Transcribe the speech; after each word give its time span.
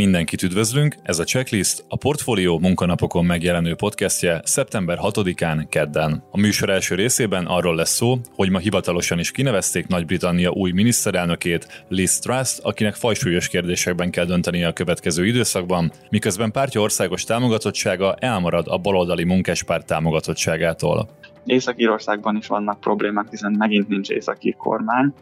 Mindenkit 0.00 0.42
üdvözlünk, 0.42 0.94
ez 1.02 1.18
a 1.18 1.24
Checklist, 1.24 1.84
a 1.88 1.96
Portfolio 1.96 2.58
munkanapokon 2.58 3.24
megjelenő 3.24 3.74
podcastje 3.74 4.40
szeptember 4.44 4.98
6-án 5.02 5.66
kedden. 5.68 6.22
A 6.30 6.38
műsor 6.38 6.70
első 6.70 6.94
részében 6.94 7.46
arról 7.46 7.74
lesz 7.74 7.94
szó, 7.94 8.18
hogy 8.34 8.50
ma 8.50 8.58
hivatalosan 8.58 9.18
is 9.18 9.30
kinevezték 9.30 9.86
Nagy-Britannia 9.86 10.50
új 10.50 10.70
miniszterelnökét, 10.70 11.84
Liz 11.88 12.18
Truss, 12.18 12.58
akinek 12.62 12.94
fajsúlyos 12.94 13.48
kérdésekben 13.48 14.10
kell 14.10 14.24
döntenie 14.24 14.66
a 14.66 14.72
következő 14.72 15.26
időszakban, 15.26 15.90
miközben 16.10 16.50
pártja 16.50 16.80
országos 16.80 17.24
támogatottsága 17.24 18.14
elmarad 18.14 18.66
a 18.68 18.78
baloldali 18.78 19.24
munkáspárt 19.24 19.86
támogatottságától. 19.86 21.08
Észak-Írországban 21.44 22.36
is 22.36 22.46
vannak 22.46 22.80
problémák, 22.80 23.26
hiszen 23.30 23.54
megint 23.58 23.88
nincs 23.88 24.08
északír 24.08 24.56
kormány, 24.56 25.12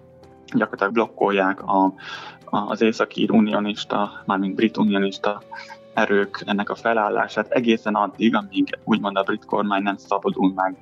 gyakorlatilag 0.52 0.92
blokkolják 0.92 1.62
a, 1.62 1.94
az 2.50 2.80
északír 2.80 3.30
unionista, 3.30 4.22
mármint 4.26 4.54
brit 4.54 4.76
unionista 4.76 5.42
erők 5.98 6.42
ennek 6.46 6.70
a 6.70 6.74
felállását 6.74 7.50
egészen 7.50 7.94
addig, 7.94 8.34
amíg 8.34 8.78
úgymond 8.84 9.16
a 9.16 9.22
brit 9.22 9.44
kormány 9.44 9.82
nem 9.82 9.96
szabadul 9.96 10.52
meg 10.54 10.76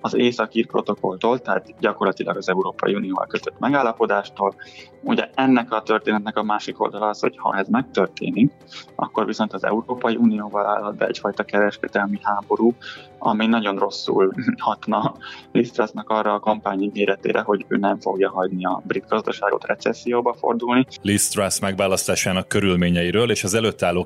az 0.00 0.14
északír 0.14 0.66
protokolltól, 0.66 1.38
tehát 1.38 1.74
gyakorlatilag 1.80 2.36
az 2.36 2.48
Európai 2.48 2.94
Unióval 2.94 3.26
kötött 3.26 3.58
megállapodástól. 3.58 4.54
Ugye 5.02 5.30
ennek 5.34 5.72
a 5.72 5.82
történetnek 5.82 6.36
a 6.36 6.42
másik 6.42 6.80
oldala 6.80 7.08
az, 7.08 7.20
hogy 7.20 7.34
ha 7.36 7.56
ez 7.56 7.68
megtörténik, 7.68 8.52
akkor 8.94 9.26
viszont 9.26 9.52
az 9.52 9.64
Európai 9.64 10.16
Unióval 10.16 10.66
állhat 10.66 10.96
be 10.96 11.06
egyfajta 11.06 11.44
kereskedelmi 11.44 12.18
háború, 12.22 12.74
ami 13.18 13.46
nagyon 13.46 13.78
rosszul 13.78 14.32
hatna 14.56 15.14
Lisztrasznak 15.52 16.08
arra 16.08 16.34
a 16.34 16.40
kampány 16.40 16.82
ígéretére, 16.82 17.40
hogy 17.40 17.64
ő 17.68 17.76
nem 17.76 18.00
fogja 18.00 18.30
hagyni 18.30 18.64
a 18.64 18.82
brit 18.84 19.08
gazdaságot 19.08 19.66
recesszióba 19.66 20.34
fordulni. 20.34 20.86
Lisztrasz 21.02 21.60
megválasztásának 21.60 22.48
körülményeiről 22.48 23.30
és 23.30 23.44
az 23.44 23.54
előtt 23.54 23.82
álló 23.82 24.04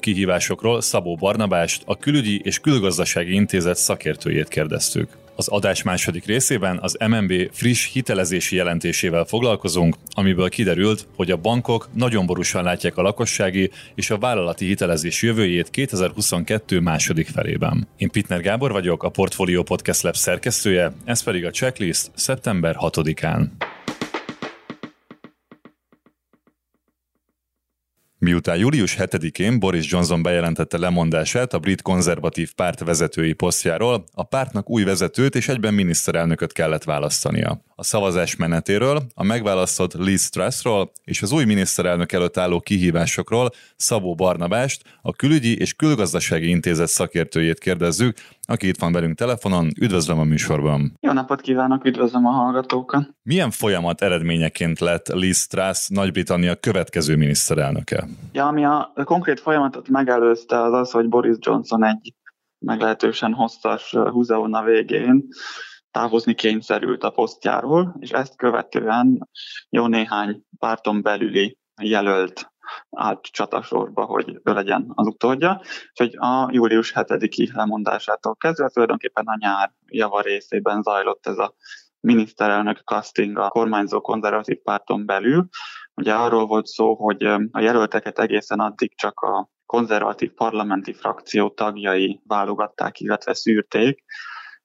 kihívásokról 0.56 0.80
Szabó 0.80 1.14
Barnabást, 1.14 1.82
a 1.84 1.96
Külügyi 1.96 2.40
és 2.44 2.58
Külgazdasági 2.58 3.32
Intézet 3.34 3.76
szakértőjét 3.76 4.48
kérdeztük. 4.48 5.08
Az 5.34 5.48
adás 5.48 5.82
második 5.82 6.24
részében 6.24 6.78
az 6.82 6.96
MNB 7.08 7.32
friss 7.52 7.92
hitelezési 7.92 8.56
jelentésével 8.56 9.24
foglalkozunk, 9.24 9.96
amiből 10.10 10.48
kiderült, 10.48 11.06
hogy 11.16 11.30
a 11.30 11.36
bankok 11.36 11.88
nagyon 11.94 12.26
borúsan 12.26 12.62
látják 12.62 12.96
a 12.96 13.02
lakossági 13.02 13.70
és 13.94 14.10
a 14.10 14.18
vállalati 14.18 14.66
hitelezés 14.66 15.22
jövőjét 15.22 15.70
2022 15.70 16.80
második 16.80 17.28
felében. 17.28 17.88
Én 17.96 18.10
Pitner 18.10 18.40
Gábor 18.40 18.72
vagyok, 18.72 19.02
a 19.02 19.08
Portfolio 19.08 19.62
Podcast 19.62 20.02
Lab 20.02 20.14
szerkesztője, 20.14 20.92
ez 21.04 21.22
pedig 21.22 21.44
a 21.44 21.50
checklist 21.50 22.10
szeptember 22.14 22.76
6-án. 22.80 23.46
Miután 28.26 28.58
július 28.58 28.96
7-én 28.98 29.58
Boris 29.58 29.90
Johnson 29.90 30.22
bejelentette 30.22 30.78
lemondását 30.78 31.52
a 31.52 31.58
brit 31.58 31.82
konzervatív 31.82 32.54
párt 32.54 32.84
vezetői 32.84 33.32
posztjáról, 33.32 34.04
a 34.14 34.22
pártnak 34.22 34.70
új 34.70 34.84
vezetőt 34.84 35.34
és 35.34 35.48
egyben 35.48 35.74
miniszterelnököt 35.74 36.52
kellett 36.52 36.84
választania. 36.84 37.60
A 37.74 37.84
szavazás 37.84 38.36
menetéről, 38.36 39.02
a 39.14 39.22
megválasztott 39.22 39.94
Liz 39.94 40.30
Trussról 40.30 40.90
és 41.04 41.22
az 41.22 41.32
új 41.32 41.44
miniszterelnök 41.44 42.12
előtt 42.12 42.36
álló 42.36 42.60
kihívásokról 42.60 43.50
Szabó 43.76 44.14
Barnabást, 44.14 44.82
a 45.02 45.12
Külügyi 45.12 45.58
és 45.58 45.74
Külgazdasági 45.74 46.48
Intézet 46.48 46.88
szakértőjét 46.88 47.58
kérdezzük, 47.58 48.16
aki 48.42 48.68
itt 48.68 48.78
van 48.78 48.92
velünk 48.92 49.16
telefonon. 49.16 49.70
Üdvözlöm 49.80 50.18
a 50.18 50.24
műsorban! 50.24 50.96
Jó 51.00 51.12
napot 51.12 51.40
kívánok, 51.40 51.84
üdvözlöm 51.84 52.26
a 52.26 52.30
hallgatókat! 52.30 53.08
Milyen 53.22 53.50
folyamat 53.50 54.02
eredményeként 54.02 54.78
lett 54.78 55.08
Liz 55.08 55.46
Truss 55.46 55.88
Nagy-Britannia 55.88 56.54
következő 56.54 57.16
miniszterelnöke? 57.16 58.08
Ja, 58.32 58.46
ami 58.46 58.64
a 58.64 58.92
konkrét 59.04 59.40
folyamatot 59.40 59.88
megelőzte, 59.88 60.62
az 60.62 60.72
az, 60.72 60.90
hogy 60.90 61.08
Boris 61.08 61.36
Johnson 61.38 61.84
egy 61.84 62.14
meglehetősen 62.58 63.32
hosszas 63.32 63.90
húzaóna 63.90 64.62
végén 64.62 65.26
távozni 65.90 66.34
kényszerült 66.34 67.02
a 67.02 67.10
posztjáról, 67.10 67.96
és 67.98 68.10
ezt 68.10 68.36
követően 68.36 69.28
jó 69.68 69.86
néhány 69.86 70.42
párton 70.58 71.02
belüli 71.02 71.58
jelölt 71.82 72.50
állt 72.90 73.22
csatasorba, 73.22 74.04
hogy 74.04 74.40
ő 74.44 74.52
legyen 74.52 74.92
az 74.94 75.06
utódja. 75.06 75.60
Úgyhogy 75.90 76.16
a 76.16 76.48
július 76.52 76.92
7-i 76.94 77.54
lemondásától 77.54 78.36
kezdve 78.36 78.68
tulajdonképpen 78.68 79.26
a 79.26 79.36
nyár 79.38 79.72
java 79.86 80.20
részében 80.20 80.82
zajlott 80.82 81.26
ez 81.26 81.38
a 81.38 81.54
miniszterelnök 82.00 82.78
casting 82.78 83.38
a 83.38 83.48
kormányzó 83.48 84.00
konzervatív 84.00 84.56
párton 84.62 85.06
belül. 85.06 85.48
Ugye 85.96 86.14
arról 86.14 86.46
volt 86.46 86.66
szó, 86.66 86.94
hogy 86.94 87.22
a 87.50 87.60
jelölteket 87.60 88.18
egészen 88.18 88.60
addig 88.60 88.96
csak 88.96 89.20
a 89.20 89.50
konzervatív 89.66 90.32
parlamenti 90.32 90.92
frakció 90.92 91.50
tagjai 91.50 92.20
válogatták, 92.24 93.00
illetve 93.00 93.34
szűrték, 93.34 94.04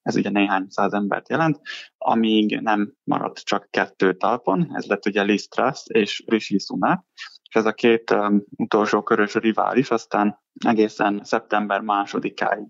ez 0.01 0.15
ugye 0.15 0.29
néhány 0.29 0.65
száz 0.69 0.93
embert 0.93 1.29
jelent, 1.29 1.59
amíg 1.97 2.59
nem 2.59 2.93
maradt 3.03 3.39
csak 3.39 3.67
kettő 3.69 4.13
talpon, 4.17 4.69
ez 4.73 4.85
lett 4.85 5.05
ugye 5.05 5.23
Liz 5.23 5.47
Truss 5.47 5.83
és 5.87 6.23
Rishi 6.27 6.59
Sunak, 6.59 7.05
és 7.51 7.57
ez 7.57 7.65
a 7.65 7.73
két 7.73 8.11
um, 8.11 8.43
utolsó 8.57 9.03
körös 9.03 9.33
rivális 9.33 9.89
aztán 9.89 10.39
egészen 10.65 11.21
szeptember 11.23 11.81
másodikáig 11.81 12.67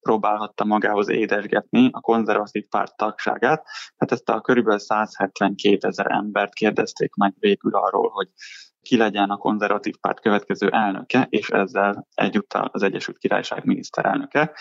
próbálhatta 0.00 0.64
magához 0.64 1.08
édesgetni 1.08 1.88
a 1.92 2.00
konzervatív 2.00 2.64
párt 2.68 2.96
tagságát. 2.96 3.64
Tehát 3.96 4.12
ezt 4.12 4.28
a 4.28 4.40
körülbelül 4.40 4.78
172 4.78 5.86
ezer 5.88 6.06
embert 6.10 6.54
kérdezték 6.54 7.14
meg 7.14 7.34
végül 7.38 7.74
arról, 7.74 8.08
hogy 8.08 8.28
ki 8.80 8.96
legyen 8.96 9.30
a 9.30 9.36
konzervatív 9.36 9.94
párt 10.00 10.20
következő 10.20 10.68
elnöke, 10.68 11.26
és 11.30 11.48
ezzel 11.48 12.06
egyúttal 12.14 12.68
az 12.72 12.82
Egyesült 12.82 13.18
Királyság 13.18 13.64
miniszterelnöke. 13.64 14.52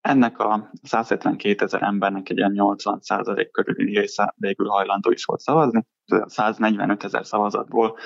Ennek 0.00 0.38
a 0.38 0.70
172 0.82 1.64
ezer 1.64 1.82
embernek 1.82 2.28
egy 2.28 2.36
ilyen 2.36 2.52
80 2.52 3.00
százalék 3.00 3.50
körüli 3.50 3.98
része 3.98 4.34
végül 4.36 4.68
hajlandó 4.68 5.10
is 5.10 5.24
volt 5.24 5.40
szavazni. 5.40 5.86
145 6.26 7.04
ezer 7.04 7.26
szavazatból 7.26 7.98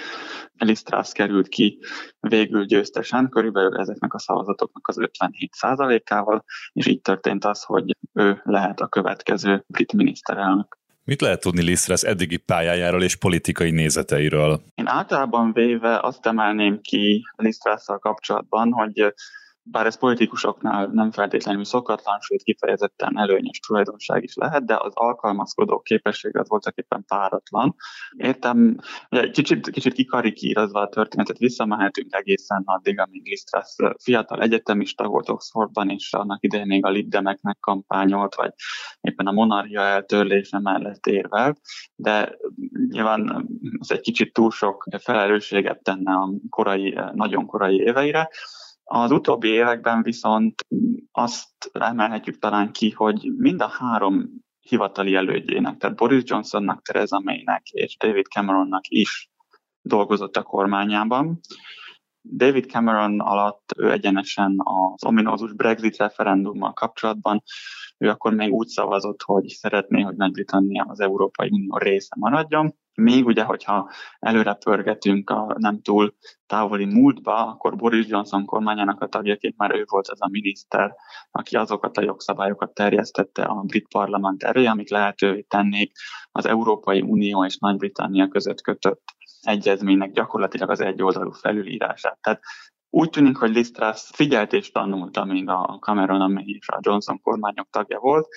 Elisztrász 0.56 1.12
került 1.12 1.49
ki 1.49 1.78
végül 2.21 2.65
győztesen, 2.65 3.28
körülbelül 3.28 3.78
ezeknek 3.78 4.15
a 4.15 4.19
szavazatoknak 4.19 4.88
az 4.88 4.99
57 4.99 5.53
százalékával, 5.53 6.44
és 6.72 6.87
így 6.87 7.00
történt 7.00 7.44
az, 7.44 7.62
hogy 7.62 7.97
ő 8.12 8.41
lehet 8.44 8.81
a 8.81 8.88
következő 8.88 9.65
brit 9.66 9.93
miniszterelnök. 9.93 10.78
Mit 11.04 11.21
lehet 11.21 11.41
tudni 11.41 11.62
Lisztrász 11.62 12.03
eddigi 12.03 12.37
pályájáról 12.37 13.03
és 13.03 13.16
politikai 13.16 13.71
nézeteiről? 13.71 14.60
Én 14.75 14.87
általában 14.87 15.53
véve 15.53 16.00
azt 16.00 16.27
emelném 16.27 16.81
ki 16.81 17.22
Lisztrásszal 17.37 17.99
kapcsolatban, 17.99 18.72
hogy 18.72 19.15
bár 19.66 19.86
ez 19.86 19.98
politikusoknál 19.98 20.86
nem 20.86 21.10
feltétlenül 21.10 21.64
szokatlan, 21.64 22.20
sőt 22.20 22.42
kifejezetten 22.42 23.19
előnyös 23.19 23.58
tulajdonság 23.58 24.22
is 24.22 24.34
lehet, 24.34 24.64
de 24.64 24.76
az 24.76 24.92
alkalmazkodó 24.94 25.80
képesség 25.80 26.36
az 26.36 26.48
voltak 26.48 26.76
éppen 26.76 27.04
páratlan. 27.06 27.74
Értem, 28.16 28.76
ugye 29.10 29.30
kicsit, 29.30 29.70
kicsit 29.70 29.92
kikarikírozva 29.92 30.80
a 30.80 30.88
történetet, 30.88 31.38
visszamehetünk 31.38 32.14
egészen 32.14 32.62
addig, 32.64 33.00
amíg 33.00 33.28
Lisztrász 33.28 33.76
fiatal 34.03 34.42
egyetemista 34.42 35.06
volt 35.06 35.28
Oxfordban, 35.28 35.91
és 35.91 36.12
annak 36.12 36.42
idején 36.42 36.66
még 36.66 36.84
a 36.84 36.91
Liddemeknek 36.91 37.56
kampányolt, 37.60 38.34
vagy 38.34 38.53
éppen 39.00 39.26
a 39.26 39.32
monarchia 39.32 39.80
eltörlése 39.80 40.58
mellett 40.58 41.06
érvelt, 41.06 41.60
de 41.94 42.36
nyilván 42.88 43.48
az 43.78 43.92
egy 43.92 44.00
kicsit 44.00 44.32
túl 44.32 44.50
sok 44.50 44.86
felelősséget 44.98 45.82
tenne 45.82 46.12
a 46.12 46.30
korai, 46.48 46.98
nagyon 47.12 47.47
korai 47.47 47.76
éveire, 47.76 48.30
az 48.84 49.11
utóbbi 49.11 49.49
években 49.49 50.03
viszont 50.03 50.67
azt 51.12 51.71
emelhetjük 51.72 52.39
talán 52.39 52.72
ki, 52.72 52.91
hogy 52.91 53.33
mind 53.37 53.61
a 53.61 53.69
három 53.69 54.31
hivatali 54.61 55.15
elődjének, 55.15 55.77
tehát 55.77 55.97
Boris 55.97 56.22
Johnsonnak, 56.25 56.83
Theresa 56.83 57.21
Maynek 57.21 57.69
és 57.69 57.97
David 57.97 58.27
Cameronnak 58.27 58.89
is 58.89 59.31
dolgozott 59.83 60.36
a 60.36 60.42
kormányában. 60.42 61.41
David 62.36 62.71
Cameron 62.71 63.21
alatt 63.21 63.72
ő 63.77 63.91
egyenesen 63.92 64.57
az 64.59 65.04
ominózus 65.04 65.53
Brexit 65.53 65.97
referendummal 65.97 66.72
kapcsolatban, 66.72 67.42
ő 67.98 68.09
akkor 68.09 68.34
még 68.34 68.53
úgy 68.53 68.66
szavazott, 68.66 69.22
hogy 69.22 69.47
szeretné, 69.47 70.01
hogy 70.01 70.16
Nagy-Britannia 70.16 70.84
az 70.89 71.01
Európai 71.01 71.48
Unió 71.51 71.77
része 71.77 72.15
maradjon, 72.19 72.75
még 72.94 73.26
ugye, 73.26 73.42
hogyha 73.42 73.91
előre 74.18 74.54
pörgetünk 74.54 75.30
a 75.30 75.54
nem 75.58 75.82
túl 75.82 76.14
távoli 76.46 76.84
múltba, 76.84 77.46
akkor 77.46 77.76
Boris 77.76 78.06
Johnson 78.06 78.44
kormányának 78.44 79.00
a 79.00 79.06
tagjaként 79.06 79.56
már 79.56 79.74
ő 79.74 79.84
volt 79.86 80.08
az 80.08 80.22
a 80.22 80.28
miniszter, 80.30 80.94
aki 81.30 81.56
azokat 81.56 81.96
a 81.96 82.02
jogszabályokat 82.02 82.74
terjesztette 82.74 83.42
a 83.42 83.60
brit 83.60 83.88
parlament 83.88 84.42
elé, 84.42 84.66
amik 84.66 84.91
lehetővé 84.91 85.41
tennék 85.41 85.92
az 86.32 86.46
Európai 86.46 87.00
Unió 87.00 87.44
és 87.44 87.58
Nagy-Britannia 87.58 88.28
között 88.28 88.60
kötött 88.60 89.02
egyezménynek 89.41 90.12
gyakorlatilag 90.12 90.70
az 90.70 90.80
egyoldalú 90.80 91.30
felülírását. 91.30 92.18
Tehát 92.20 92.41
úgy 92.91 93.10
tűnik, 93.10 93.36
hogy 93.36 93.50
Liz 93.50 93.70
Truss 93.70 94.10
figyelt 94.12 94.52
és 94.52 94.70
tanult, 94.70 95.16
amíg 95.16 95.48
a 95.48 95.78
Cameron, 95.80 96.20
amely 96.20 96.44
is 96.46 96.68
a 96.68 96.78
Johnson 96.80 97.20
kormányok 97.20 97.68
tagja 97.70 97.98
volt, 97.98 98.28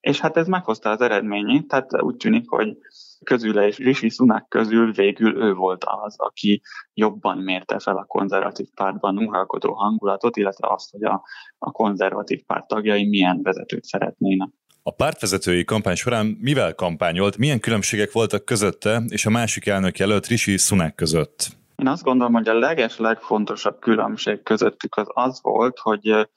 és 0.00 0.20
hát 0.20 0.36
ez 0.36 0.46
meghozta 0.46 0.90
az 0.90 1.00
eredményét, 1.00 1.68
tehát 1.68 2.02
úgy 2.02 2.16
tűnik, 2.16 2.48
hogy 2.48 2.76
közüle 3.24 3.66
és 3.66 3.76
Rishi 3.76 4.08
Sunak 4.08 4.48
közül 4.48 4.92
végül 4.92 5.42
ő 5.42 5.54
volt 5.54 5.84
az, 5.84 6.14
aki 6.18 6.62
jobban 6.94 7.38
mérte 7.38 7.78
fel 7.78 7.96
a 7.96 8.04
konzervatív 8.04 8.66
pártban 8.74 9.18
uralkodó 9.18 9.72
hangulatot, 9.72 10.36
illetve 10.36 10.68
azt, 10.68 10.90
hogy 10.90 11.04
a, 11.04 11.22
a 11.58 11.70
konzervatív 11.70 12.42
párt 12.46 12.66
tagjai 12.66 13.08
milyen 13.08 13.42
vezetőt 13.42 13.84
szeretnének. 13.84 14.48
A 14.82 14.90
pártvezetői 14.90 15.64
kampány 15.64 15.94
során 15.94 16.26
mivel 16.40 16.74
kampányolt, 16.74 17.36
milyen 17.36 17.60
különbségek 17.60 18.12
voltak 18.12 18.44
közötte 18.44 19.02
és 19.08 19.26
a 19.26 19.30
másik 19.30 19.66
elnök 19.66 19.98
jelölt 19.98 20.26
Rishi 20.26 20.56
Sunak 20.56 20.96
között? 20.96 21.48
Én 21.76 21.86
azt 21.86 22.02
gondolom, 22.02 22.32
hogy 22.32 22.48
a 22.48 22.58
leges 22.58 22.98
legfontosabb 22.98 23.78
különbség 23.78 24.42
közöttük 24.42 24.96
az 24.96 25.06
az 25.08 25.38
volt, 25.42 25.78
hogy 25.78 26.28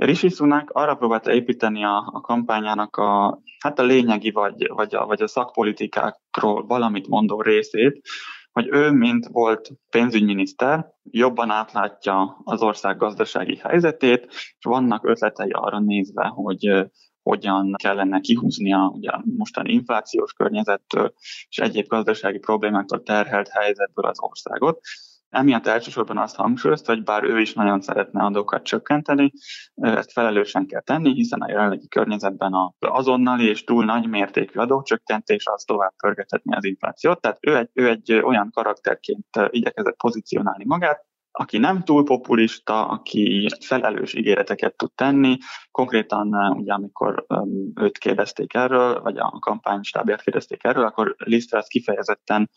Rishi 0.00 0.28
Sunak 0.28 0.70
arra 0.70 0.94
próbálta 0.94 1.32
építeni 1.32 1.84
a, 1.84 2.10
a 2.12 2.20
kampányának 2.20 2.96
a, 2.96 3.40
hát 3.58 3.78
a 3.78 3.82
lényegi 3.82 4.30
vagy, 4.30 4.68
vagy, 4.68 4.94
a, 4.94 5.06
vagy 5.06 5.22
a 5.22 5.28
szakpolitikákról 5.28 6.66
valamit 6.66 7.08
mondó 7.08 7.42
részét, 7.42 8.00
hogy 8.52 8.68
ő, 8.70 8.90
mint 8.90 9.26
volt 9.26 9.70
pénzügyminiszter, 9.90 10.86
jobban 11.02 11.50
átlátja 11.50 12.40
az 12.44 12.62
ország 12.62 12.96
gazdasági 12.96 13.56
helyzetét, 13.56 14.26
és 14.30 14.64
vannak 14.68 15.08
ötletei 15.08 15.50
arra 15.50 15.78
nézve, 15.78 16.26
hogy 16.26 16.90
hogyan 17.22 17.74
kellene 17.82 18.20
kihúznia 18.20 18.92
ugye 18.94 19.10
mostani 19.36 19.72
inflációs 19.72 20.32
környezettől 20.32 21.12
és 21.48 21.58
egyéb 21.58 21.86
gazdasági 21.86 22.38
problémáktól 22.38 23.02
terhelt 23.02 23.48
helyzetből 23.48 24.04
az 24.04 24.20
országot. 24.20 24.80
Emiatt 25.30 25.66
elsősorban 25.66 26.18
azt 26.18 26.36
hangsúlyozta, 26.36 26.92
hogy 26.92 27.02
bár 27.02 27.24
ő 27.24 27.40
is 27.40 27.52
nagyon 27.52 27.80
szeretne 27.80 28.22
adókat 28.22 28.62
csökkenteni, 28.62 29.32
ezt 29.74 30.12
felelősen 30.12 30.66
kell 30.66 30.80
tenni, 30.80 31.12
hiszen 31.12 31.40
a 31.40 31.48
jelenlegi 31.48 31.88
környezetben 31.88 32.52
az 32.54 32.72
azonnali 32.78 33.48
és 33.48 33.64
túl 33.64 33.84
nagy 33.84 34.08
mértékű 34.08 34.58
adócsökkentés 34.58 35.46
az 35.46 35.62
tovább 35.62 35.92
pörgethetni 35.96 36.56
az 36.56 36.64
inflációt. 36.64 37.20
Tehát 37.20 37.38
ő 37.40 37.56
egy, 37.56 37.68
ő 37.72 37.88
egy 37.88 38.12
olyan 38.12 38.50
karakterként 38.50 39.26
igyekezett 39.50 39.96
pozícionálni 39.96 40.64
magát, 40.64 41.08
aki 41.30 41.58
nem 41.58 41.82
túl 41.82 42.04
populista, 42.04 42.88
aki 42.88 43.48
felelős 43.60 44.14
ígéreteket 44.14 44.76
tud 44.76 44.92
tenni. 44.94 45.36
Konkrétan 45.70 46.34
ugye 46.56 46.72
amikor 46.72 47.26
őt 47.74 47.98
kérdezték 47.98 48.54
erről, 48.54 49.00
vagy 49.00 49.18
a 49.18 49.38
kampánystábját 49.40 50.22
kérdezték 50.22 50.64
erről, 50.64 50.84
akkor 50.84 51.14
Lisztrász 51.18 51.68
kifejezetten 51.68 52.50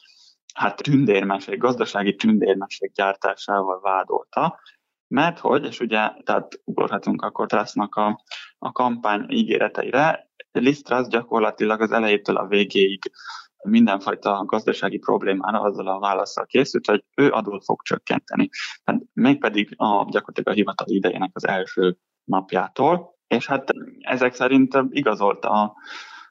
hát 0.53 0.81
tündérmeség, 0.83 1.57
gazdasági 1.57 2.15
tündérmeség 2.15 2.91
gyártásával 2.91 3.79
vádolta, 3.81 4.59
mert 5.07 5.39
hogy, 5.39 5.65
és 5.65 5.79
ugye, 5.79 6.11
tehát 6.23 6.61
ugorhatunk 6.63 7.21
akkor 7.21 7.47
Trussnak 7.47 7.95
a, 7.95 8.23
a 8.57 8.71
kampány 8.71 9.25
ígéreteire, 9.29 10.31
Lisztrász 10.51 11.07
gyakorlatilag 11.07 11.81
az 11.81 11.91
elejétől 11.91 12.37
a 12.37 12.47
végéig 12.47 13.11
mindenfajta 13.63 14.43
gazdasági 14.45 14.97
problémára 14.97 15.61
azzal 15.61 15.87
a 15.87 15.99
válaszsal 15.99 16.45
készült, 16.45 16.85
hogy 16.85 17.03
ő 17.15 17.29
adót 17.29 17.63
fog 17.63 17.81
csökkenteni. 17.81 18.49
Hát 18.83 19.01
mégpedig 19.13 19.73
a, 19.77 20.05
gyakorlatilag 20.09 20.47
a 20.47 20.51
hivatali 20.51 20.95
idejének 20.95 21.31
az 21.33 21.47
első 21.47 21.97
napjától, 22.23 23.17
és 23.27 23.47
hát 23.47 23.73
ezek 23.99 24.33
szerint 24.33 24.77
igazolta 24.89 25.49
a, 25.49 25.73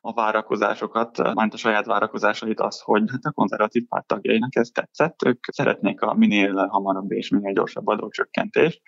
a 0.05 0.13
várakozásokat, 0.13 1.35
majd 1.35 1.55
a 1.55 1.57
saját 1.57 1.87
várakozásait 1.87 2.61
az, 2.61 2.81
hogy 2.81 3.03
hát 3.11 3.25
a 3.25 3.33
konzervatív 3.33 3.87
párt 3.89 4.07
tagjainak 4.07 4.57
ez 4.57 4.69
tetszett, 4.69 5.23
ők 5.25 5.45
szeretnék 5.53 6.01
a 6.01 6.15
minél 6.15 6.67
hamarabb 6.67 7.11
és 7.11 7.29
minél 7.29 7.53
gyorsabb 7.53 7.87
adócsökkentést. 7.87 8.81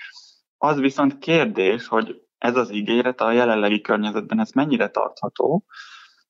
Az 0.58 0.78
viszont 0.78 1.19
kérdés, 1.19 1.87
hogy 1.87 2.22
ez 2.38 2.56
az 2.56 2.72
ígéret 2.72 3.20
a 3.20 3.32
jelenlegi 3.32 3.81
környezetben 3.81 4.40
ez 4.40 4.50
mennyire 4.50 4.88
tartható, 4.88 5.64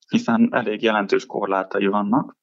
hiszen 0.08 0.48
elég 0.50 0.82
jelentős 0.82 1.26
korlátai 1.26 1.86
vannak. 1.86 2.36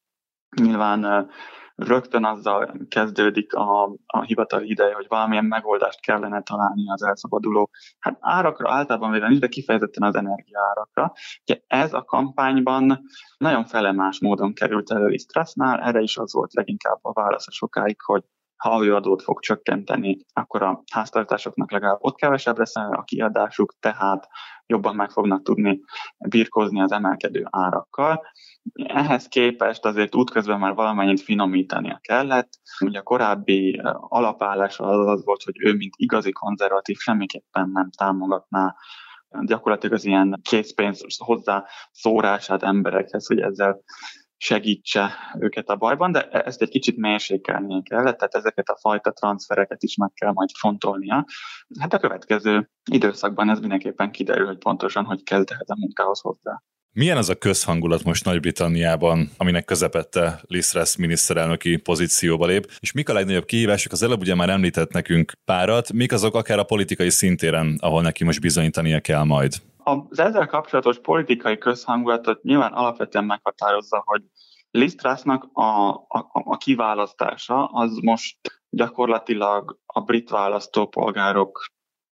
Nyilván 0.62 1.30
rögtön 1.74 2.24
azzal 2.24 2.72
kezdődik 2.88 3.54
a, 3.54 3.84
a 4.06 4.22
hivatali 4.22 4.70
ideje, 4.70 4.94
hogy 4.94 5.06
valamilyen 5.08 5.44
megoldást 5.44 6.00
kellene 6.00 6.42
találni 6.42 6.90
az 6.90 7.02
elszabaduló 7.02 7.70
hát 7.98 8.16
árakra 8.20 8.72
általában 8.72 9.10
véve 9.10 9.28
is, 9.30 9.38
de 9.38 9.48
kifejezetten 9.48 10.08
az 10.08 10.14
energiaárakra. 10.14 11.12
Ugye 11.46 11.60
ez 11.66 11.92
a 11.92 12.04
kampányban 12.04 13.00
nagyon 13.38 13.64
felemás 13.64 14.20
módon 14.20 14.54
került 14.54 14.90
elő 14.90 15.06
Lisztrasznál, 15.06 15.80
erre 15.80 16.00
is 16.00 16.16
az 16.16 16.32
volt 16.32 16.54
leginkább 16.54 16.98
a 17.02 17.12
válasz 17.12 17.52
sokáig, 17.52 18.00
hogy 18.00 18.22
ha 18.62 18.84
ő 18.84 18.94
adót 18.94 19.22
fog 19.22 19.40
csökkenteni, 19.40 20.18
akkor 20.32 20.62
a 20.62 20.82
háztartásoknak 20.92 21.72
legalább 21.72 21.98
ott 22.00 22.16
kevesebb 22.16 22.58
lesz 22.58 22.76
a 22.76 23.02
kiadásuk, 23.04 23.74
tehát 23.80 24.28
jobban 24.66 24.94
meg 24.94 25.10
fognak 25.10 25.42
tudni 25.42 25.80
birkózni 26.28 26.80
az 26.80 26.92
emelkedő 26.92 27.46
árakkal. 27.50 28.22
Ehhez 28.72 29.26
képest 29.26 29.84
azért 29.84 30.14
útközben 30.14 30.58
már 30.58 30.74
valamennyit 30.74 31.20
finomítania 31.20 31.98
kellett. 32.02 32.48
Ugye 32.80 32.98
a 32.98 33.02
korábbi 33.02 33.80
alapállása 34.08 34.84
az 34.84 35.06
az 35.06 35.24
volt, 35.24 35.42
hogy 35.42 35.56
ő, 35.60 35.74
mint 35.74 35.94
igazi 35.96 36.32
konzervatív, 36.32 36.96
semmiképpen 36.96 37.70
nem 37.72 37.90
támogatná 37.90 38.74
gyakorlatilag 39.40 39.94
az 39.94 40.04
ilyen 40.04 40.40
készpénz 40.42 41.04
hozzá 41.18 41.64
szórását 41.90 42.62
emberekhez, 42.62 43.26
hogy 43.26 43.40
ezzel 43.40 43.82
segítse 44.42 45.10
őket 45.38 45.68
a 45.68 45.76
bajban, 45.76 46.12
de 46.12 46.28
ezt 46.28 46.62
egy 46.62 46.68
kicsit 46.68 46.96
mérsékelnie 46.96 47.80
kell, 47.82 48.02
tehát 48.02 48.34
ezeket 48.34 48.68
a 48.68 48.78
fajta 48.80 49.10
transfereket 49.10 49.82
is 49.82 49.96
meg 49.96 50.10
kell 50.14 50.32
majd 50.32 50.48
fontolnia. 50.58 51.26
Hát 51.80 51.92
a 51.92 51.98
következő 51.98 52.70
időszakban 52.90 53.50
ez 53.50 53.58
mindenképpen 53.58 54.10
kiderül, 54.10 54.46
hogy 54.46 54.58
pontosan 54.58 55.04
hogy 55.04 55.22
kezd 55.22 55.50
ehhez 55.50 55.68
a 55.70 55.76
munkához 55.78 56.20
hozzá. 56.20 56.62
Milyen 56.94 57.16
az 57.16 57.28
a 57.28 57.34
közhangulat 57.34 58.02
most 58.02 58.24
Nagy-Britanniában, 58.24 59.30
aminek 59.36 59.64
közepette 59.64 60.40
Liz 60.46 60.68
Truss 60.68 60.96
miniszterelnöki 60.96 61.76
pozícióba 61.76 62.46
lép, 62.46 62.70
és 62.80 62.92
mik 62.92 63.08
a 63.08 63.12
legnagyobb 63.12 63.44
kihívások? 63.44 63.92
Az 63.92 64.02
előbb 64.02 64.20
ugye 64.20 64.34
már 64.34 64.48
említett 64.48 64.92
nekünk 64.92 65.32
párat, 65.44 65.92
mik 65.92 66.12
azok 66.12 66.34
akár 66.34 66.58
a 66.58 66.64
politikai 66.64 67.10
szintéren, 67.10 67.76
ahol 67.80 68.02
neki 68.02 68.24
most 68.24 68.40
bizonyítania 68.40 69.00
kell 69.00 69.22
majd? 69.22 69.52
Az 69.84 70.18
ezzel 70.18 70.46
kapcsolatos 70.46 70.98
politikai 70.98 71.58
közhangulatot 71.58 72.42
nyilván 72.42 72.72
alapvetően 72.72 73.24
meghatározza, 73.24 74.02
hogy 74.04 74.22
Liz 74.70 74.94
Trussnak 74.94 75.48
a, 75.52 75.88
a, 75.88 76.30
a 76.32 76.56
kiválasztása 76.56 77.64
az 77.64 77.98
most 78.02 78.36
gyakorlatilag 78.70 79.78
a 79.86 80.00
brit 80.00 80.30
választópolgárok 80.30 81.64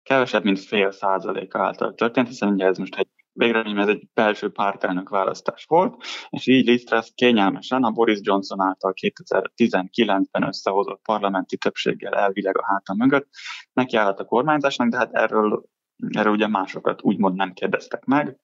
kevesebb, 0.03 0.45
mint 0.45 0.61
fél 0.61 0.91
százaléka 0.91 1.59
által 1.59 1.95
történt, 1.95 2.29
hiszen 2.29 2.53
ugye 2.53 2.67
ez 2.67 2.79
most 2.79 2.97
egy 2.97 3.09
végre 3.33 3.81
ez 3.81 3.89
egy 3.89 4.09
belső 4.15 4.51
pártelnök 4.51 5.09
választás 5.09 5.65
volt, 5.65 6.03
és 6.31 6.47
így 6.47 6.67
Liz 6.67 6.85
Truss 6.85 7.11
kényelmesen 7.15 7.83
a 7.83 7.91
Boris 7.91 8.19
Johnson 8.23 8.61
által 8.61 8.93
2019-ben 9.01 10.43
összehozott 10.43 11.03
parlamenti 11.03 11.57
többséggel 11.57 12.15
elvileg 12.15 12.59
a 12.59 12.67
háta 12.67 12.95
mögött 12.95 13.29
nekiállt 13.73 14.21
a 14.21 14.25
kormányzásnak, 14.25 14.89
de 14.89 14.97
hát 14.97 15.13
erről, 15.13 15.65
erről 16.09 16.33
ugye 16.33 16.47
másokat 16.47 17.03
úgymond 17.03 17.35
nem 17.35 17.53
kérdeztek 17.53 18.05
meg. 18.05 18.39